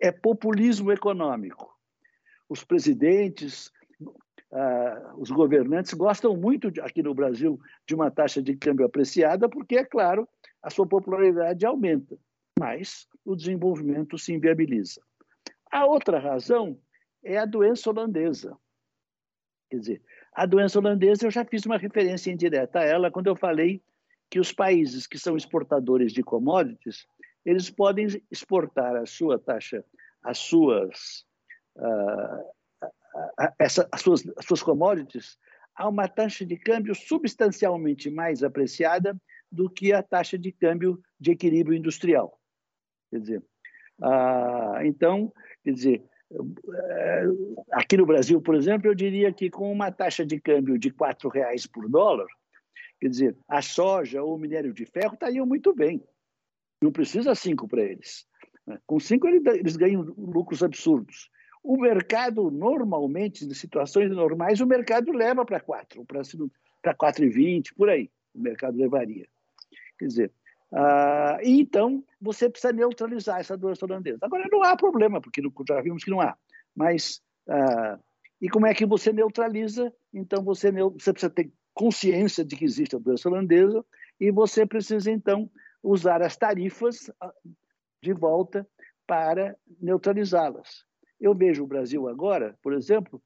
[0.00, 1.72] É populismo econômico.
[2.48, 3.70] Os presidentes,
[4.54, 9.48] ah, os governantes gostam muito, de, aqui no Brasil, de uma taxa de câmbio apreciada,
[9.48, 10.28] porque, é claro,
[10.62, 12.16] a sua popularidade aumenta,
[12.56, 15.00] mas o desenvolvimento se inviabiliza.
[15.72, 16.78] A outra razão
[17.24, 18.56] é a doença holandesa.
[19.68, 23.34] Quer dizer, a doença holandesa, eu já fiz uma referência indireta a ela quando eu
[23.34, 23.82] falei
[24.30, 27.08] que os países que são exportadores de commodities,
[27.44, 29.84] eles podem exportar a sua taxa,
[30.22, 31.26] as suas,
[31.76, 32.54] uh,
[33.58, 35.38] essa, as, suas, as suas commodities
[35.74, 39.16] a uma taxa de câmbio substancialmente mais apreciada
[39.50, 42.40] do que a taxa de câmbio de equilíbrio industrial.
[43.10, 43.42] Quer dizer,
[44.00, 47.24] uh, então, quer dizer, é,
[47.72, 50.94] aqui no Brasil, por exemplo, eu diria que com uma taxa de câmbio de R$
[51.32, 52.26] reais por dólar,
[53.00, 56.02] quer dizer, a soja ou o minério de ferro estariam muito bem.
[56.82, 58.26] Não precisa cinco para eles.
[58.86, 61.30] Com cinco eles ganham lucros absurdos.
[61.64, 66.22] O mercado, normalmente, em situações normais, o mercado leva para quatro, para
[66.94, 68.10] 4,20, por aí.
[68.34, 69.26] O mercado levaria.
[69.98, 70.32] Quer dizer,
[70.70, 74.18] ah, então, você precisa neutralizar essa doença holandesa.
[74.20, 76.36] Agora, não há problema, porque já vimos que não há.
[76.76, 77.98] Mas, ah,
[78.42, 79.90] e como é que você neutraliza?
[80.12, 83.82] Então, você, você precisa ter consciência de que existe a doença holandesa
[84.20, 85.50] e você precisa, então,
[85.82, 87.32] usar as tarifas ah,
[88.02, 88.68] de volta
[89.06, 90.84] para neutralizá-las.
[91.24, 93.18] Eu vejo o Brasil agora, por exemplo,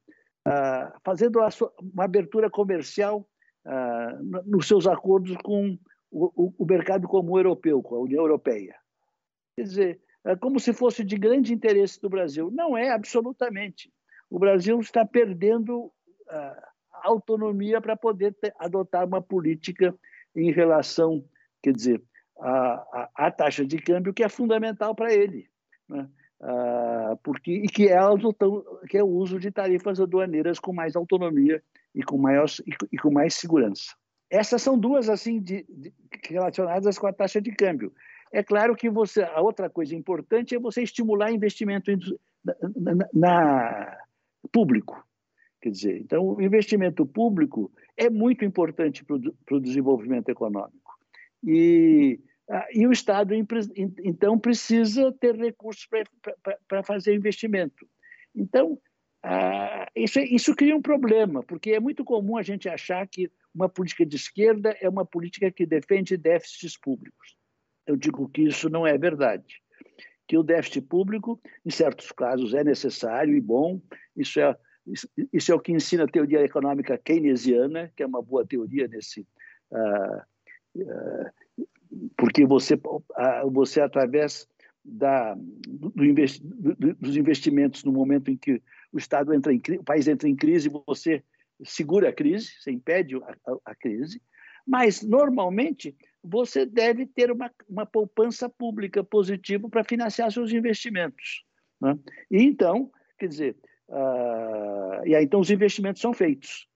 [0.46, 1.40] ah, fazendo
[1.82, 3.28] uma abertura comercial
[3.66, 5.76] ah, nos seus acordos com
[6.12, 8.76] o, mercado comum europeu, com a União Europeia.
[9.56, 12.52] Quer dizer, é como se fosse de grande interesse do Brasil.
[12.52, 13.92] Não é, absolutamente.
[14.30, 15.92] O Brasil está perdendo uh,
[17.02, 19.92] autonomia para poder adotar uma política
[20.36, 21.24] em relação,
[21.60, 22.00] quer dizer,
[22.38, 25.50] à, taxa de câmbio, que é fundamental para ele.
[25.88, 26.08] Né?
[26.40, 27.98] Uh, porque, e que é,
[28.88, 31.60] que é o uso de tarifas aduaneiras com mais autonomia
[31.92, 33.96] e com, maior, e, e com mais segurança.
[34.30, 35.92] Essas são duas assim de, de,
[36.28, 37.92] relacionadas com a taxa de câmbio.
[38.32, 41.90] É claro que você, a outra coisa importante é você estimular investimento
[42.44, 43.98] na, na, na
[44.52, 45.04] público.
[45.60, 50.96] Quer dizer, então o investimento público é muito importante para o desenvolvimento econômico.
[51.44, 52.20] E,
[52.72, 55.86] e o Estado, então, precisa ter recursos
[56.66, 57.86] para fazer investimento.
[58.34, 58.80] Então,
[59.94, 64.06] isso, isso cria um problema, porque é muito comum a gente achar que uma política
[64.06, 67.36] de esquerda é uma política que defende déficits públicos.
[67.86, 69.60] Eu digo que isso não é verdade.
[70.26, 73.80] Que o déficit público, em certos casos, é necessário e bom.
[74.16, 74.56] Isso é,
[75.32, 79.26] isso é o que ensina a teoria econômica keynesiana, que é uma boa teoria nesse.
[79.70, 80.22] Uh,
[82.16, 82.78] porque você,
[83.50, 84.48] você através
[84.84, 90.08] da, do do, dos investimentos no momento em que o Estado entra em o país
[90.08, 91.22] entra em crise, você
[91.64, 94.22] segura a crise, você impede a, a, a crise,
[94.66, 101.44] mas normalmente você deve ter uma, uma poupança pública positiva para financiar seus investimentos.
[101.80, 101.98] Né?
[102.30, 103.56] E então, quer dizer,
[103.88, 106.67] uh, e aí então os investimentos são feitos.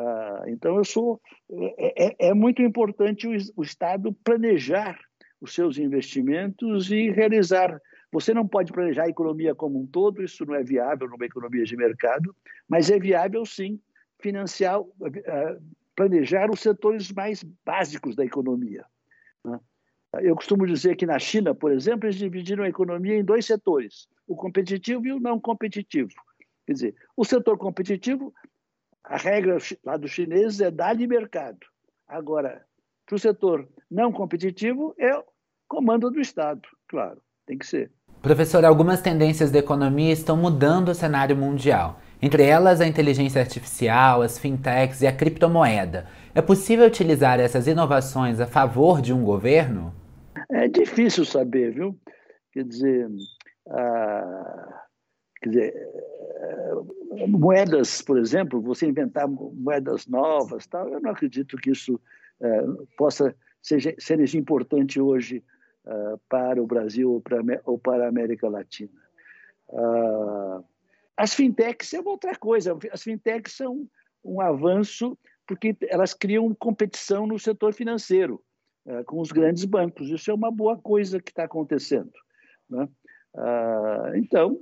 [0.00, 1.20] Uh, então, eu sou.
[1.50, 4.98] É, é, é muito importante o, o, Estado planejar
[5.40, 7.80] os seus investimentos e realizar.
[8.10, 11.64] Você não pode planejar a economia como um todo, isso não é viável numa economia
[11.64, 12.34] de mercado,
[12.68, 13.80] mas é viável, sim,
[14.20, 14.88] financiar, uh,
[15.94, 18.84] planejar os setores mais básicos da economia.
[19.44, 19.60] Né?
[20.22, 24.08] Eu costumo dizer que na China, por exemplo, eles dividiram a economia em dois setores,
[24.26, 26.14] o competitivo e o não competitivo.
[26.66, 28.32] Quer dizer, o setor competitivo
[29.04, 31.58] a regra lá dos chineses é dar-lhe mercado.
[32.08, 32.64] Agora,
[33.06, 35.12] para o setor não competitivo, é
[35.68, 37.90] comando do Estado, claro, tem que ser.
[38.22, 42.00] Professor, algumas tendências da economia estão mudando o cenário mundial.
[42.22, 46.06] Entre elas, a inteligência artificial, as fintechs e a criptomoeda.
[46.34, 49.94] É possível utilizar essas inovações a favor de um governo?
[50.50, 51.98] É difícil saber, viu?
[52.50, 53.08] Quer dizer,
[53.68, 54.83] ah,
[55.44, 55.94] quer dizer
[57.28, 62.00] moedas, por exemplo, você inventar moedas novas, tal, eu não acredito que isso
[62.40, 62.62] é,
[62.96, 65.42] possa ser, ser importante hoje
[65.86, 68.92] uh, para o Brasil ou para, ou para a América Latina.
[69.68, 70.64] Uh,
[71.16, 72.76] as fintechs é uma outra coisa.
[72.92, 73.88] As fintechs são
[74.22, 78.42] um avanço porque elas criam competição no setor financeiro
[78.86, 80.10] uh, com os grandes bancos.
[80.10, 82.12] Isso é uma boa coisa que está acontecendo.
[82.68, 82.88] Né?
[84.14, 84.58] então,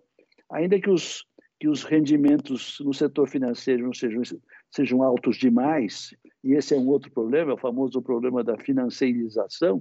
[0.53, 1.25] ainda que os
[1.63, 4.21] que os rendimentos no setor financeiro não sejam,
[4.69, 6.13] sejam altos demais,
[6.43, 9.81] e esse é um outro problema, é o famoso problema da financeirização,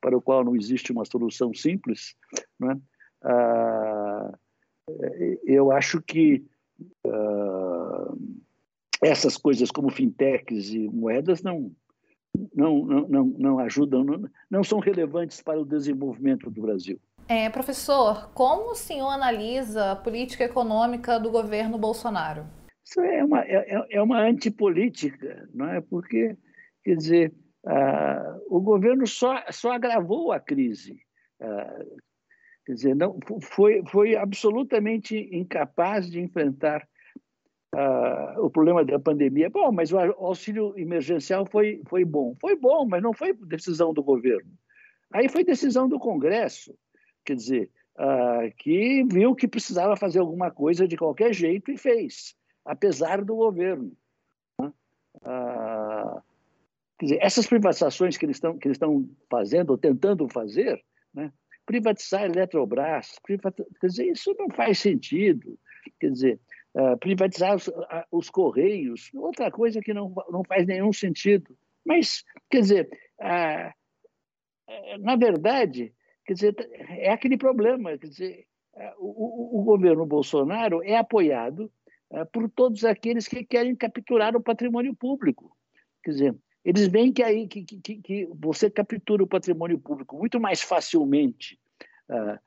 [0.00, 2.16] para o qual não existe uma solução simples.
[2.58, 2.76] Né?
[3.22, 4.36] Ah,
[5.44, 6.44] eu acho que
[7.06, 8.12] ah,
[9.00, 11.70] essas coisas como fintechs e moedas não,
[12.52, 17.00] não, não, não, não ajudam, não, não são relevantes para o desenvolvimento do Brasil.
[17.30, 22.44] É, professor, como o senhor analisa a política econômica do governo Bolsonaro?
[22.84, 25.80] Isso é uma, é, é, é uma antipolítica, não é?
[25.80, 26.36] Porque,
[26.82, 27.32] quer dizer,
[27.64, 31.00] ah, o governo só, só agravou a crise.
[31.40, 31.84] Ah,
[32.66, 36.84] quer dizer, não, foi, foi absolutamente incapaz de enfrentar
[37.72, 39.48] ah, o problema da pandemia.
[39.48, 42.34] Bom, mas o auxílio emergencial foi, foi bom.
[42.40, 44.50] Foi bom, mas não foi decisão do governo.
[45.12, 46.74] Aí foi decisão do Congresso
[47.24, 52.34] quer dizer, uh, que viu que precisava fazer alguma coisa de qualquer jeito e fez,
[52.64, 53.92] apesar do governo.
[54.58, 54.72] Né?
[55.16, 56.22] Uh,
[56.98, 61.32] quer dizer, essas privatizações que eles estão que eles estão fazendo ou tentando fazer, né?
[61.66, 65.58] privatizar a Eletrobras, privatizar, quer dizer, isso não faz sentido.
[65.98, 66.40] Quer dizer,
[66.74, 67.70] uh, privatizar os,
[68.10, 71.56] os, Correios, outra coisa que não, não faz nenhum sentido.
[71.84, 73.72] Mas, quer dizer, uh,
[75.00, 75.92] na verdade,
[76.30, 77.98] Quer dizer, é aquele problema.
[77.98, 81.68] Quer dizer, é, o, o, governo Bolsonaro é apoiado
[82.08, 85.50] é, por todos aqueles que querem capturar o patrimônio público.
[86.04, 90.38] Quer dizer, eles veem que aí que, que, que você captura o patrimônio público muito
[90.38, 91.58] mais facilmente
[92.08, 92.38] uh,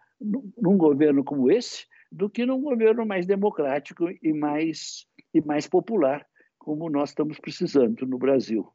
[0.58, 6.26] num governo como esse do que num governo mais democrático e mais, e mais popular,
[6.58, 8.66] como nós estamos precisando no Brasil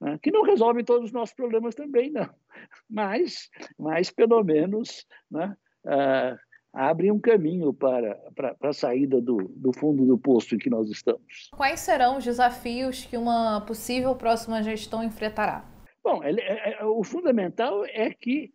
[0.00, 0.18] né?
[0.22, 2.28] que não resolve todos os nossos problemas também, não,
[2.88, 6.38] mas, mas pelo menos né, uh,
[6.72, 10.70] abre um caminho para, para, para a saída do, do fundo do poço em que
[10.70, 11.50] nós estamos.
[11.56, 15.68] Quais serão os desafios que uma possível próxima gestão enfrentará?
[16.02, 16.32] Bom, é,
[16.80, 18.52] é, o fundamental é que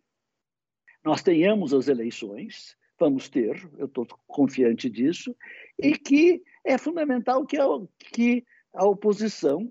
[1.04, 5.36] nós tenhamos as eleições, vamos ter, eu estou confiante disso,
[5.78, 7.66] e que é fundamental que a,
[7.98, 9.70] que a oposição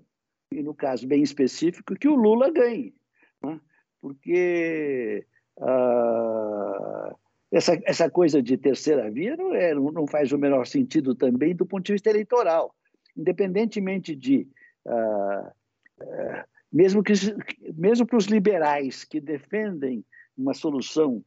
[0.50, 2.94] e no caso bem específico, que o Lula ganhe.
[3.42, 3.60] Né?
[4.00, 5.26] Porque
[5.60, 7.14] ah,
[7.52, 11.66] essa, essa coisa de terceira via não, é, não faz o menor sentido também do
[11.66, 12.74] ponto de vista eleitoral.
[13.16, 14.48] Independentemente de.
[14.86, 15.52] Ah,
[16.00, 17.12] ah, mesmo que
[17.76, 20.04] mesmo para os liberais que defendem
[20.36, 21.24] uma solução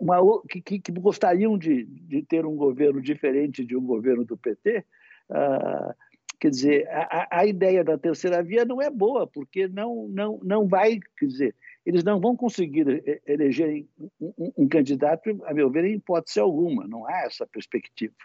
[0.00, 4.84] uma, que, que, gostariam de, de, ter um governo diferente de um governo do PT,
[5.30, 5.94] uh,
[6.42, 10.66] Quer dizer, a, a ideia da terceira via não é boa, porque não, não, não
[10.66, 11.54] vai, quer dizer,
[11.86, 12.84] eles não vão conseguir
[13.24, 18.16] eleger um, um, um candidato, a meu ver, em hipótese alguma, não há essa perspectiva.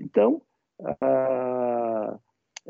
[0.00, 0.40] Então,
[0.82, 2.18] a,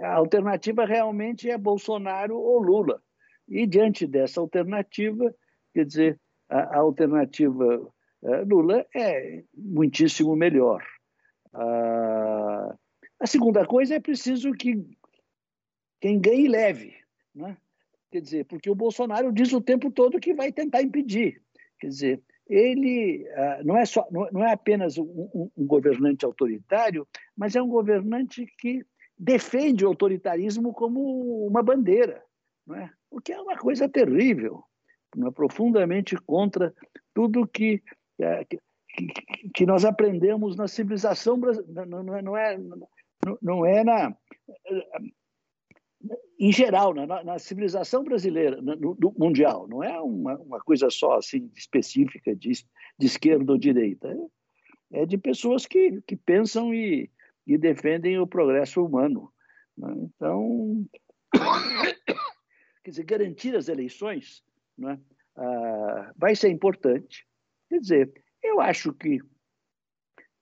[0.01, 3.01] a alternativa realmente é Bolsonaro ou Lula.
[3.49, 5.33] E diante dessa alternativa,
[5.73, 7.89] quer dizer, a, a alternativa
[8.25, 10.83] a Lula é muitíssimo melhor.
[11.55, 12.75] Ah,
[13.21, 14.87] a segunda coisa é preciso que
[16.01, 16.95] quem ganhe leve.
[17.35, 17.57] Né?
[18.11, 21.43] Quer dizer, porque o Bolsonaro diz o tempo todo que vai tentar impedir.
[21.79, 27.07] Quer dizer, ele uh, não, é só, não, é apenas um, um, governante autoritário,
[27.37, 28.85] mas é um governante que
[29.19, 32.23] defende o autoritarismo como uma bandeira,
[32.67, 32.91] não é?
[33.11, 34.63] o que é uma coisa terrível,
[35.17, 35.31] é?
[35.31, 36.73] profundamente contra
[37.13, 37.83] tudo que,
[38.19, 38.59] é, que,
[39.55, 41.85] que, nós aprendemos na civilização brasileira.
[41.85, 42.89] Não, não, é, não,
[43.43, 44.17] não é na.
[46.39, 51.17] Em geral, na, na civilização brasileira, no, no, mundial, não é uma, uma coisa só
[51.17, 52.53] assim específica de,
[52.97, 54.09] de esquerda ou direita.
[54.93, 57.11] É, é de pessoas que, que pensam e,
[57.45, 59.33] e defendem o progresso humano.
[59.77, 59.93] Né?
[59.97, 60.87] Então,
[62.85, 64.45] quer dizer, garantir as eleições
[64.77, 65.01] né,
[65.37, 67.27] ah, vai ser importante.
[67.69, 69.21] Quer dizer, eu acho que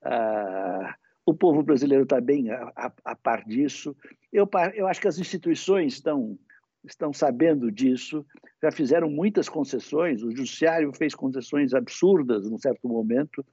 [0.02, 0.94] ah,
[1.26, 3.94] o povo brasileiro está bem a, a, a, par disso.
[4.32, 6.38] Eu, eu acho que as instituições estão,
[6.84, 8.24] estão sabendo disso,
[8.62, 10.22] já fizeram muitas concessões.
[10.22, 13.44] O Judiciário fez concessões absurdas num certo momento.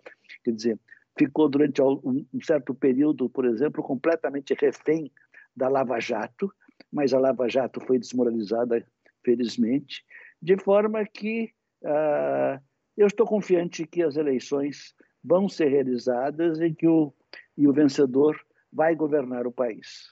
[0.43, 0.80] Quer dizer,
[1.17, 5.11] ficou durante um certo período, por exemplo, completamente refém
[5.55, 6.53] da Lava Jato,
[6.91, 8.86] mas a Lava Jato foi desmoralizada,
[9.26, 10.05] felizmente,
[10.39, 11.51] de forma que
[11.84, 12.61] uh,
[12.95, 14.93] eu estou confiante que as eleições
[15.24, 17.13] vão ser realizadas e que o,
[17.58, 18.36] e o vencedor
[18.72, 20.10] vai governar o país.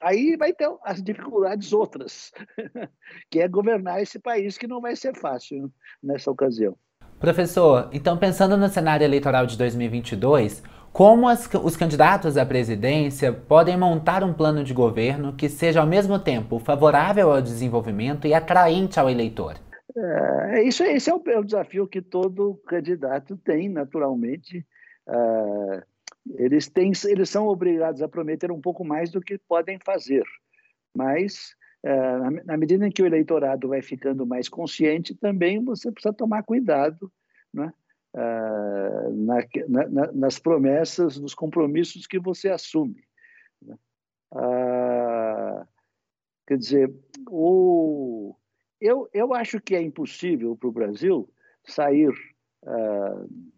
[0.00, 2.30] Aí vai ter as dificuldades outras,
[3.30, 5.72] que é governar esse país, que não vai ser fácil
[6.02, 6.76] nessa ocasião.
[7.18, 10.62] Professor, então pensando no cenário eleitoral de 2022,
[10.92, 15.86] como as, os candidatos à presidência podem montar um plano de governo que seja ao
[15.86, 19.56] mesmo tempo favorável ao desenvolvimento e atraente ao eleitor?
[19.96, 24.66] É, isso, esse é o, é o, desafio que todo candidato tem, naturalmente.
[25.08, 25.82] É,
[26.34, 30.24] eles, têm, eles são obrigados a prometer um pouco mais do que podem fazer,
[30.94, 36.12] mas é, na, medida em que o eleitorado vai ficando mais consciente, também você precisa
[36.12, 37.10] tomar cuidado
[37.52, 37.72] né?
[38.14, 38.20] É,
[39.68, 43.04] na, na, nas promessas, nos compromissos que você assume.
[43.62, 43.76] Né?
[44.32, 45.66] Ah,
[46.46, 46.94] quer dizer,
[47.28, 48.34] o
[48.80, 51.28] eu, eu acho que é impossível para o Brasil
[51.64, 52.10] sair
[52.62, 53.52] uh,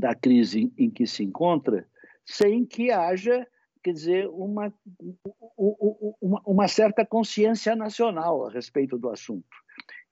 [0.00, 1.86] da crise em que se encontra
[2.24, 3.46] sem que haja,
[3.82, 4.72] quer dizer, uma,
[6.20, 9.48] uma, uma certa consciência nacional a respeito do assunto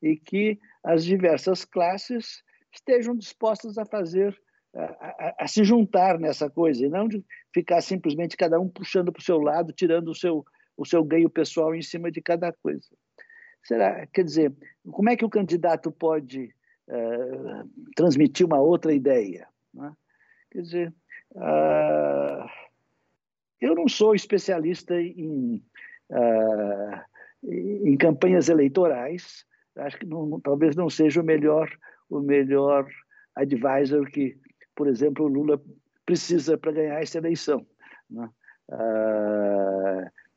[0.03, 4.39] e que as diversas classes estejam dispostas a fazer
[4.75, 9.11] a, a, a, se juntar nessa coisa e não de ficar simplesmente cada um puxando
[9.13, 10.45] para o seu lado, tirando o seu,
[10.77, 12.89] o seu ganho pessoal em cima de cada coisa.
[13.63, 14.53] Será, quer dizer,
[14.91, 16.55] como é que o candidato pode
[16.89, 19.49] uh, transmitir uma outra ideia?
[19.79, 19.93] Né?
[20.51, 20.95] Quer dizer,
[21.33, 22.49] uh,
[23.61, 25.63] eu não sou especialista em,
[26.11, 27.01] uh,
[27.43, 29.45] em campanhas eleitorais.
[29.77, 31.71] Acho que não, talvez não seja o melhor
[32.11, 32.89] o melhor
[33.35, 34.39] advisor que,
[34.75, 35.63] por exemplo, o Lula
[36.07, 37.67] precisa para ganhar essa eleição.
[38.09, 38.29] Né?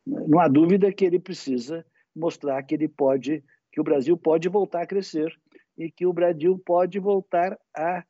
[0.06, 1.86] não há dúvida que ele precisa
[2.16, 5.34] mostrar que ele pode, que o Brasil pode voltar a crescer
[5.78, 8.04] e que o Brasil pode voltar a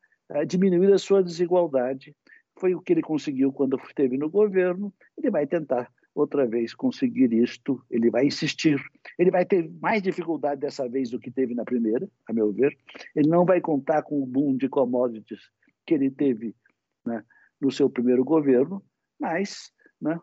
[0.46, 2.14] diminuir a sua desigualdade.
[2.58, 4.92] Foi o que ele conseguiu quando esteve no governo.
[5.16, 8.80] Ele vai tentar outra vez conseguir isto, ele vai insistir.
[9.18, 12.76] Ele vai ter mais dificuldade dessa vez do que teve na primeira, a meu ver.
[13.16, 15.40] Ele não vai contar com o boom de commodities
[15.86, 16.54] que ele teve
[17.04, 17.24] né,
[17.60, 18.82] no seu primeiro governo,
[19.18, 20.18] mas né,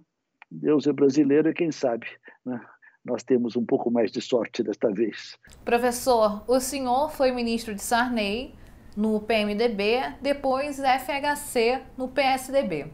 [0.49, 2.07] Deus é brasileiro e quem sabe
[2.45, 2.59] né,
[3.03, 5.37] nós temos um pouco mais de sorte desta vez.
[5.65, 8.53] Professor, o senhor foi ministro de Sarney
[8.99, 12.87] no PMDB, depois FHC no PSDB.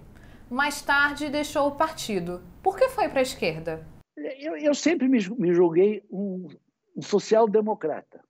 [0.47, 2.43] Mais tarde deixou o partido.
[2.61, 3.87] Por que foi para a esquerda?
[4.15, 6.47] Eu, eu, sempre me, me julguei um,
[6.95, 8.23] um social-democrata.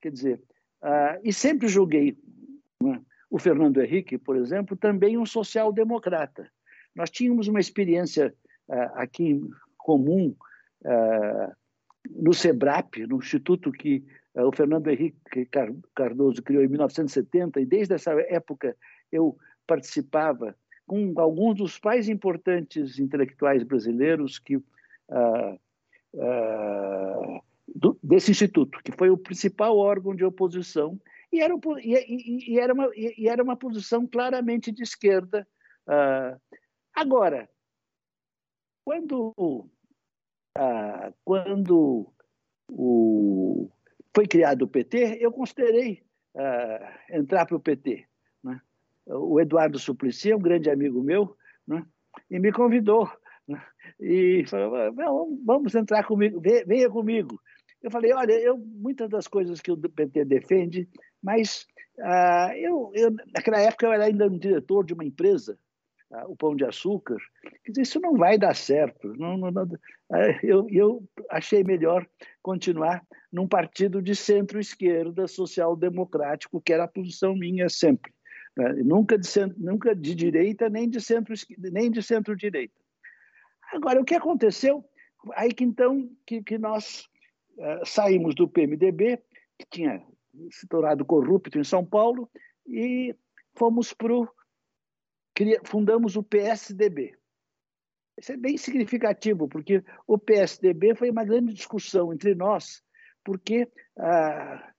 [0.00, 0.42] Quer dizer,
[0.82, 2.16] uh, e sempre julguei
[2.82, 2.98] né,
[3.28, 6.50] o Fernando Henrique, por exemplo, também um social-democrata.
[6.96, 8.34] Nós tínhamos uma experiência
[8.68, 9.38] uh, aqui
[9.76, 10.34] comum
[10.86, 11.52] uh,
[12.10, 14.02] no SEBRAP, no instituto que
[14.34, 15.48] o Fernando Henrique
[15.94, 18.76] Cardoso criou em 1970, e desde essa época
[19.10, 20.56] eu participava
[20.86, 25.60] com alguns dos mais importantes intelectuais brasileiros que uh,
[27.68, 30.98] do, desse instituto, que foi o principal órgão de oposição
[31.32, 35.46] e era, e, e, era, uma, e era uma posição claramente de esquerda.
[36.94, 37.48] agora,
[38.84, 39.32] quando
[40.56, 42.12] ah, quando
[42.68, 43.51] o,
[44.14, 46.02] foi criado o PT, eu considerei
[46.36, 48.04] ah, entrar para o PT.
[48.42, 48.60] Né?
[49.06, 51.36] O Eduardo Suplicy é um grande amigo meu
[51.66, 51.84] né?
[52.30, 53.10] e me convidou.
[53.48, 53.62] Né?
[54.00, 57.40] E falou, vamos entrar comigo, venha comigo.
[57.82, 60.88] Eu falei, olha, eu, muitas das coisas que o PT defende,
[61.22, 61.66] mas
[62.00, 65.58] ah, eu, eu, naquela época eu era ainda um diretor de uma empresa
[66.26, 67.16] o pão de açúcar.
[67.78, 69.08] Isso não vai dar certo.
[69.16, 69.68] Não, não, não,
[70.12, 72.06] é, eu, eu achei melhor
[72.42, 73.02] continuar
[73.32, 78.12] num partido de centro-esquerda, social-democrático, que era a posição minha sempre.
[78.56, 78.82] Né?
[78.84, 82.74] Nunca, de, nunca de direita, nem de centro nem de centro-direita.
[83.72, 84.84] Agora, o que aconteceu?
[85.34, 87.08] Aí que então que, que nós
[87.56, 89.18] uh, saímos do PMDB,
[89.58, 90.02] que tinha
[90.50, 92.28] se tornado corrupto em São Paulo,
[92.66, 93.14] e
[93.54, 94.28] fomos para o
[95.64, 97.16] fundamos o PSDB.
[98.18, 102.82] Isso é bem significativo, porque o PSDB foi uma grande discussão entre nós,
[103.24, 103.68] porque
[103.98, 104.72] ah,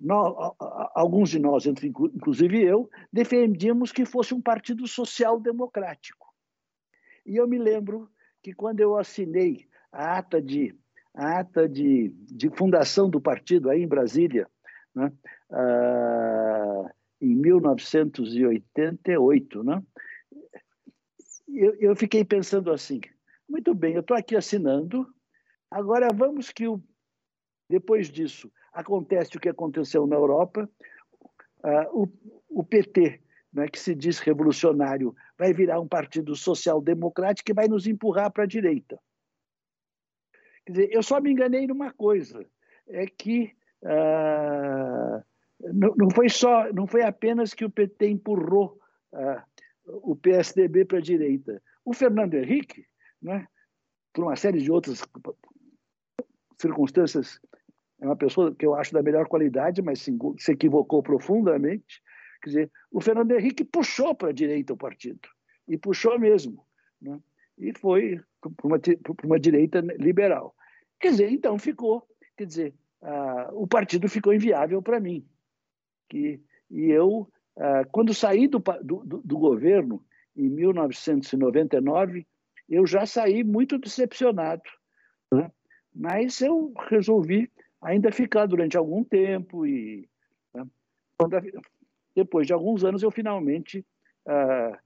[0.00, 0.54] nós,
[0.94, 6.26] alguns de nós, inclusive eu, defendíamos que fosse um partido social-democrático.
[7.24, 8.08] E eu me lembro
[8.42, 10.74] que quando eu assinei a ata de,
[11.14, 14.48] a ata de, de fundação do partido aí em Brasília,
[14.94, 15.12] né,
[15.50, 16.90] ah,
[17.20, 19.82] em 1988, né?
[21.48, 23.00] Eu, eu fiquei pensando assim:
[23.48, 25.06] muito bem, eu estou aqui assinando,
[25.70, 26.82] agora vamos que o,
[27.68, 30.68] depois disso acontece o que aconteceu na Europa,
[31.64, 32.08] uh, o,
[32.48, 37.86] o PT, né, que se diz revolucionário, vai virar um partido social-democrático que vai nos
[37.86, 39.00] empurrar para a direita.
[40.66, 42.44] Quer dizer, eu só me enganei numa coisa,
[42.88, 45.24] é que uh,
[45.60, 48.78] não, foi só, não foi apenas que o PT empurrou
[49.12, 49.42] uh,
[49.86, 51.62] o PSDB para a direita.
[51.84, 52.86] O Fernando Henrique,
[53.22, 53.46] né,
[54.12, 55.02] por uma série de outras
[56.60, 57.40] circunstâncias,
[58.00, 60.12] é uma pessoa que eu acho da melhor qualidade, mas se,
[60.52, 62.02] equivocou profundamente.
[62.42, 65.28] Quer dizer, o Fernando Henrique puxou para a direita o partido,
[65.66, 66.64] e puxou mesmo,
[67.00, 67.18] né?
[67.58, 68.78] e foi para uma,
[69.24, 70.54] uma direita liberal.
[71.00, 75.26] Quer dizer, então ficou, quer dizer, uh, o partido ficou inviável para mim
[76.08, 76.40] que
[76.70, 77.28] e eu
[77.58, 80.04] ah, quando saí do, do, do governo
[80.36, 82.26] em 1999
[82.68, 84.62] eu já saí muito decepcionado
[85.32, 85.50] né?
[85.94, 87.50] mas eu resolvi
[87.80, 90.08] ainda ficar durante algum tempo e
[90.54, 90.64] né?
[92.14, 93.84] depois de alguns anos eu finalmente
[94.26, 94.78] ah,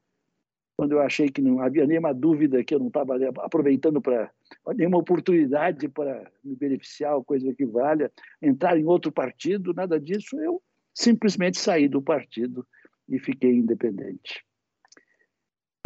[0.80, 4.30] quando eu achei que não havia nenhuma dúvida que eu não estava aproveitando para
[4.74, 8.10] nenhuma oportunidade para me beneficiar coisa que valha,
[8.40, 10.62] entrar em outro partido, nada disso, eu
[10.94, 12.66] simplesmente saí do partido
[13.08, 14.44] e fiquei independente.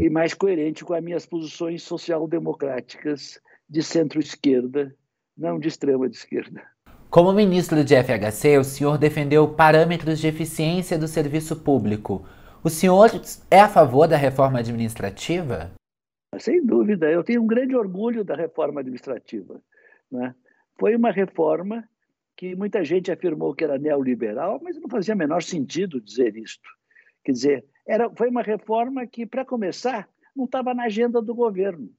[0.01, 4.95] E mais coerente com as minhas posições social-democráticas de centro-esquerda,
[5.37, 6.63] não de extrema-esquerda.
[7.11, 12.27] Como ministro de FHC, o senhor defendeu parâmetros de eficiência do serviço público.
[12.63, 13.11] O senhor
[13.51, 15.73] é a favor da reforma administrativa?
[16.41, 19.63] Sem dúvida, eu tenho um grande orgulho da reforma administrativa.
[20.11, 20.35] Né?
[20.79, 21.89] Foi uma reforma
[22.37, 26.69] que muita gente afirmou que era neoliberal, mas não fazia menor sentido dizer isto.
[27.25, 31.91] Quer dizer, era, foi uma reforma que, para começar, não estava na agenda do governo.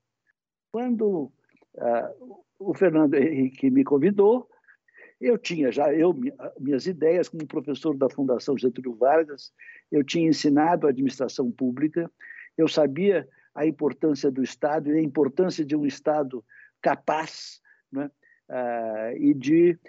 [0.72, 1.32] Quando
[1.76, 4.50] uh, o Fernando Henrique me convidou,
[5.20, 6.14] eu tinha já eu
[6.60, 9.54] minhas ideias como professor da Fundação Getúlio Vargas,
[9.92, 12.12] eu tinha ensinado administração pública,
[12.58, 16.44] eu sabia a importância do Estado e a importância de um Estado
[16.82, 17.62] capaz
[17.92, 18.12] né,
[18.50, 19.80] uh, e de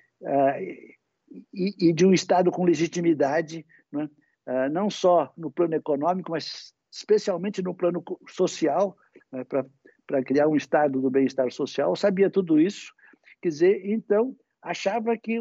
[1.53, 4.09] e, e, de um Estado com legitimidade, né?
[4.47, 8.97] uh, não só no plano econômico, mas especialmente no plano social,
[9.33, 9.45] né?
[9.45, 11.95] para criar um Estado do bem-estar social.
[11.97, 12.93] Sabia tudo isso,
[13.43, 15.39] quer dizer, então achava que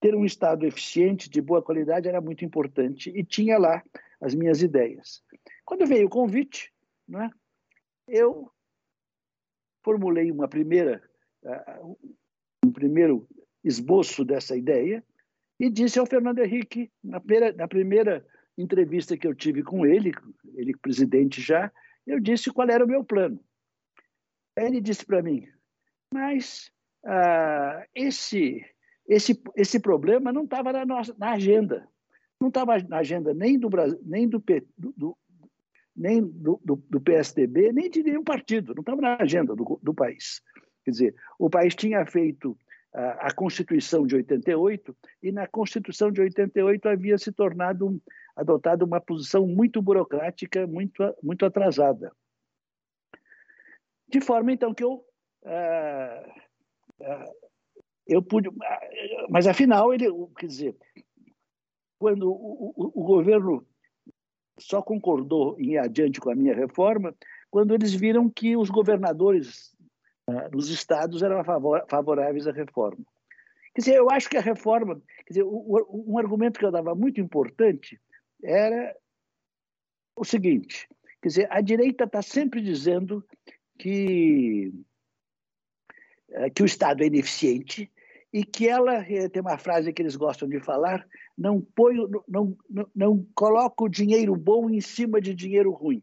[0.00, 3.82] ter um Estado eficiente, de boa qualidade, era muito importante e tinha lá
[4.20, 5.22] as minhas ideias.
[5.64, 6.72] Quando veio o convite,
[7.06, 7.30] né,
[8.08, 8.50] eu
[9.84, 11.02] formulei uma primeira,
[11.42, 11.98] uh,
[12.64, 13.28] um primeiro
[13.64, 15.04] esboço dessa ideia
[15.58, 20.12] e disse ao Fernando Henrique, na primeira, na primeira entrevista que eu tive com ele,
[20.54, 21.70] ele presidente já,
[22.06, 23.38] eu disse qual era o meu plano.
[24.56, 25.46] Aí ele disse para mim,
[26.12, 26.70] mas
[27.04, 28.64] ah, esse,
[29.06, 31.88] esse, esse problema não estava na, nossa, na agenda.
[32.40, 34.42] Não estava na agenda nem do Brasil, nem do,
[34.78, 35.16] do,
[35.94, 39.92] nem do, do, do, PSDB, nem de nenhum partido, não estava na agenda do, do
[39.92, 40.40] país.
[40.84, 42.56] Quer dizer, o país tinha feito
[42.92, 48.02] a Constituição de 88, e na Constituição de 88 havia se tornado,
[48.34, 52.12] adotado uma posição muito burocrática, muito, muito atrasada.
[54.08, 55.04] De forma, então, que eu.
[55.42, 56.40] Uh,
[58.06, 58.50] eu pude.
[59.28, 60.76] Mas, afinal, ele, quer dizer,
[61.96, 63.64] quando o, o, o governo
[64.58, 67.14] só concordou em ir adiante com a minha reforma,
[67.50, 69.76] quando eles viram que os governadores
[70.52, 71.42] nos estados eram
[71.88, 73.04] favoráveis à reforma.
[73.74, 77.20] Quer dizer, eu acho que a reforma, quer dizer, um argumento que eu dava muito
[77.20, 78.00] importante
[78.42, 78.96] era
[80.16, 80.88] o seguinte,
[81.20, 83.24] Quer dizer, a direita está sempre dizendo
[83.78, 84.72] que,
[86.30, 87.90] eh, que o Estado é ineficiente
[88.32, 91.06] e que ela, eh, tem uma frase que eles gostam de falar,
[91.36, 91.94] não, põe,
[92.26, 96.02] não, não, não coloca o dinheiro bom em cima de dinheiro ruim.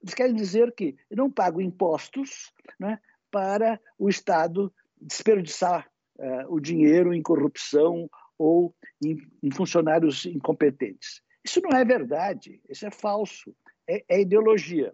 [0.00, 3.00] Eles querem dizer que não pagam impostos né,
[3.36, 5.86] para o Estado desperdiçar
[6.18, 8.08] uh, o dinheiro em corrupção
[8.38, 8.74] ou
[9.04, 11.20] em, em, funcionários incompetentes.
[11.44, 13.54] Isso não é verdade, isso é falso,
[13.86, 14.90] é, é ideologia.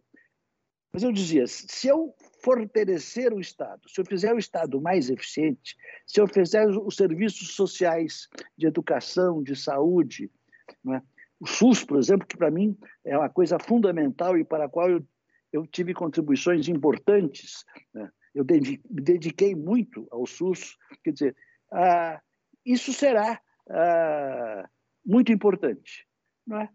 [0.92, 2.12] Mas eu dizia, se eu
[2.42, 7.54] fortalecer o Estado, se eu fizer o Estado mais eficiente, se eu fizer os serviços
[7.54, 8.28] sociais
[8.58, 10.28] de educação, de saúde,
[10.92, 11.00] é?
[11.38, 14.90] o SUS, por exemplo, que para mim é uma coisa fundamental e para a qual
[14.90, 15.06] eu,
[15.52, 17.64] eu tive contribuições importantes,
[17.94, 18.10] né?
[18.34, 21.36] Eu me dediquei muito ao SUS, quer dizer,
[21.72, 22.20] ah,
[22.64, 24.68] isso será ah,
[25.04, 26.06] muito importante.
[26.46, 26.68] Não é?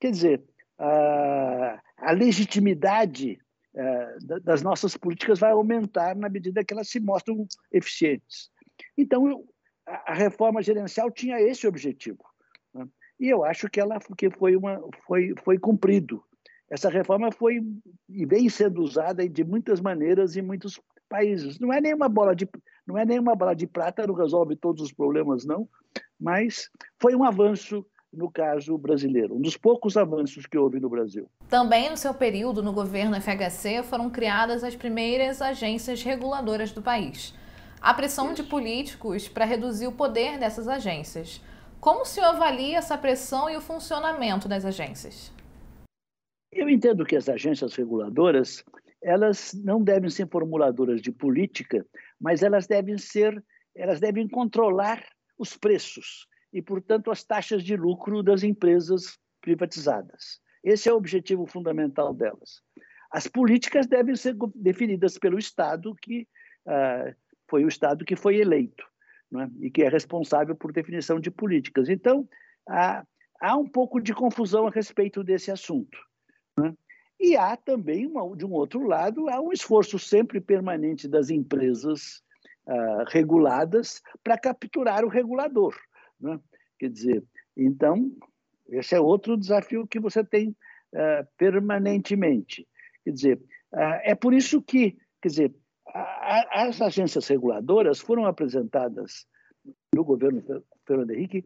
[0.00, 0.44] Quer dizer,
[0.78, 3.38] ah, a legitimidade
[3.76, 8.50] ah, das nossas políticas vai aumentar na medida que elas se mostram eficientes.
[8.96, 9.46] Então, eu,
[9.86, 12.24] a reforma gerencial tinha esse objetivo.
[12.74, 12.86] Né?
[13.20, 16.24] E eu acho que ela que foi, uma, foi, foi cumprido.
[16.70, 17.60] Essa reforma foi
[18.08, 20.80] e vem sendo usada de muitas maneiras em muitos
[21.12, 21.58] países.
[21.58, 22.48] Não é nenhuma bola de
[22.86, 25.68] não é nenhuma bola de prata, não resolve todos os problemas não,
[26.18, 31.28] mas foi um avanço no caso brasileiro, um dos poucos avanços que houve no Brasil.
[31.48, 37.34] Também no seu período no governo FHC foram criadas as primeiras agências reguladoras do país.
[37.80, 41.40] A pressão de políticos para reduzir o poder dessas agências.
[41.80, 45.32] Como o senhor avalia essa pressão e o funcionamento das agências?
[46.52, 48.62] Eu entendo que as agências reguladoras
[49.02, 51.84] elas não devem ser formuladoras de política,
[52.20, 53.42] mas elas devem ser,
[53.74, 55.04] elas devem controlar
[55.38, 60.40] os preços e, portanto, as taxas de lucro das empresas privatizadas.
[60.62, 62.62] Esse é o objetivo fundamental delas.
[63.10, 66.28] As políticas devem ser definidas pelo Estado, que
[66.66, 67.14] uh,
[67.48, 68.84] foi o Estado que foi eleito
[69.30, 69.50] né?
[69.60, 71.88] e que é responsável por definição de políticas.
[71.88, 72.28] Então,
[72.68, 73.04] há,
[73.40, 75.98] há um pouco de confusão a respeito desse assunto.
[76.56, 76.74] Né?
[77.22, 82.20] E há também, uma, de um outro lado, há um esforço sempre permanente das empresas
[82.66, 85.72] uh, reguladas para capturar o regulador.
[86.20, 86.40] Né?
[86.80, 87.24] Quer dizer,
[87.56, 88.10] então,
[88.68, 92.66] esse é outro desafio que você tem uh, permanentemente.
[93.04, 93.36] Quer dizer,
[93.72, 95.54] uh, é por isso que, quer dizer,
[95.86, 99.28] a, as agências reguladoras foram apresentadas
[99.94, 100.42] no governo
[100.84, 101.44] Fernando Henrique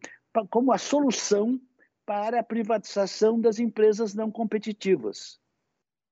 [0.48, 1.60] como a solução
[2.06, 5.38] para a privatização das empresas não competitivas.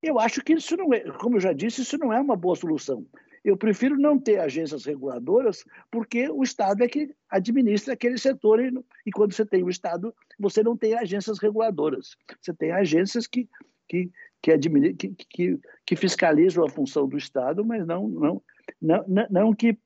[0.05, 2.55] Eu acho que isso não é, como eu já disse, isso não é uma boa
[2.55, 3.07] solução.
[3.43, 8.71] Eu prefiro não ter agências reguladoras, porque o Estado é que administra aquele setor, e,
[9.07, 12.17] e quando você tem o Estado, você não tem agências reguladoras.
[12.39, 13.49] Você tem agências que,
[13.89, 14.11] que,
[14.43, 18.43] que, que, que, que fiscalizam a função do Estado, mas não, não,
[18.81, 19.79] não, não, que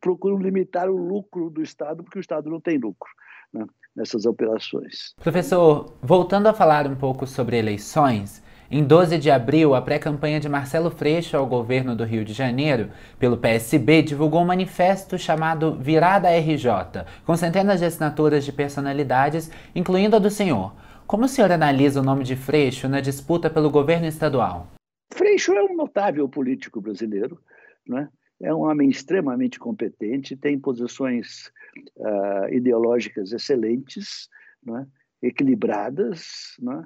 [0.00, 3.10] procuram limitar o lucro do Estado, porque o Estado não tem lucro.
[3.52, 5.14] Né, nessas operações.
[5.16, 10.48] Professor, voltando a falar um pouco sobre eleições, em 12 de abril, a pré-campanha de
[10.48, 16.28] Marcelo Freixo ao governo do Rio de Janeiro, pelo PSB, divulgou um manifesto chamado Virada
[16.28, 20.74] RJ, com centenas de assinaturas de personalidades, incluindo a do senhor.
[21.06, 24.66] Como o senhor analisa o nome de Freixo na disputa pelo governo estadual?
[25.12, 27.40] Freixo é um notável político brasileiro,
[27.86, 28.08] né?
[28.42, 31.52] é um homem extremamente competente, tem posições
[31.96, 34.28] uh, ideológicas excelentes,
[34.62, 34.86] né?
[35.22, 36.84] equilibradas, né?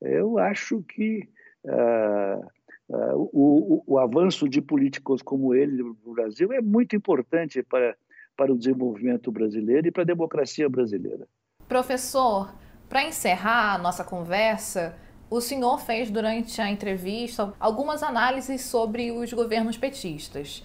[0.00, 1.28] Eu acho que
[1.64, 2.46] uh,
[2.88, 7.94] uh, o, o, avanço de políticos como ele no Brasil é muito importante para,
[8.36, 11.26] para o desenvolvimento brasileiro e para a democracia brasileira.
[11.68, 12.52] Professor,
[12.88, 14.96] para encerrar a nossa conversa,
[15.30, 20.64] o senhor fez durante a entrevista algumas análises sobre os governos petistas.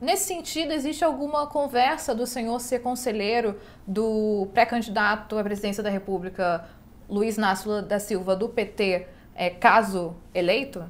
[0.00, 3.56] Nesse sentido, existe alguma conversa do senhor ser conselheiro
[3.86, 6.66] do pré-candidato à presidência da República,
[7.10, 10.84] Luiz Nácio da Silva do PT, é, caso eleito?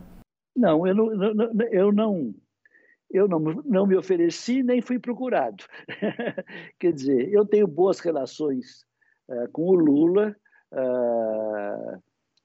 [0.54, 1.12] Não, eu não,
[1.72, 2.34] eu não,
[3.10, 5.64] eu não, não me ofereci nem fui procurado.
[6.78, 8.84] Quer dizer, eu tenho boas relações
[9.28, 10.36] uh, com o Lula.
[10.70, 12.00] Uh,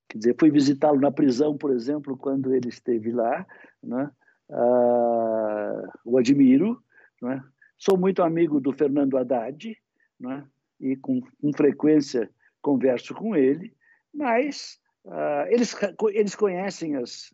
[0.08, 3.46] quer dizer, fui visitá-lo na prisão, por exemplo, quando ele esteve lá.
[3.84, 4.10] Né?
[4.50, 6.82] Uh, o admiro.
[7.22, 7.44] Né?
[7.78, 9.78] Sou muito amigo do Fernando Haddad,
[10.20, 10.48] né?
[10.80, 12.30] e com, com frequência
[12.66, 13.72] converso com ele,
[14.12, 15.76] mas uh, eles,
[16.14, 17.32] eles conhecem as,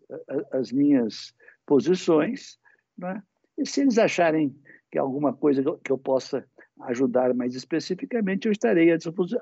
[0.52, 1.34] as minhas
[1.66, 2.60] posições,
[2.98, 3.24] né?
[3.58, 4.54] e se eles acharem
[4.92, 6.46] que alguma coisa que eu possa
[6.82, 8.98] ajudar mais especificamente, eu estarei à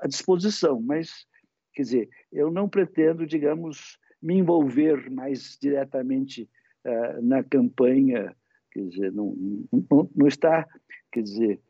[0.06, 0.80] disposição.
[0.80, 1.26] Mas,
[1.74, 6.48] quer dizer, eu não pretendo, digamos, me envolver mais diretamente
[6.86, 8.36] uh, na campanha,
[8.70, 9.34] quer dizer, não,
[9.72, 10.68] não, não está,
[11.10, 11.60] quer dizer,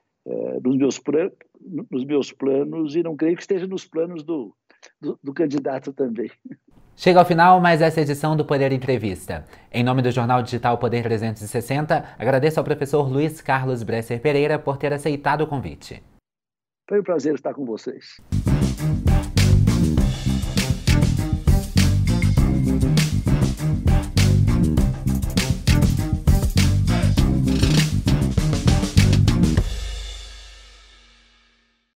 [0.62, 1.00] nos, meus
[1.90, 4.54] nos meus planos e não creio que esteja nos planos do,
[5.00, 6.30] do, do candidato também.
[6.96, 9.44] Chega ao final mais essa edição do Poder Entrevista.
[9.72, 14.76] Em nome do jornal digital Poder 360, agradeço ao professor Luiz Carlos Bresser Pereira por
[14.76, 16.02] ter aceitado o convite.
[16.88, 18.20] Foi um prazer estar com vocês.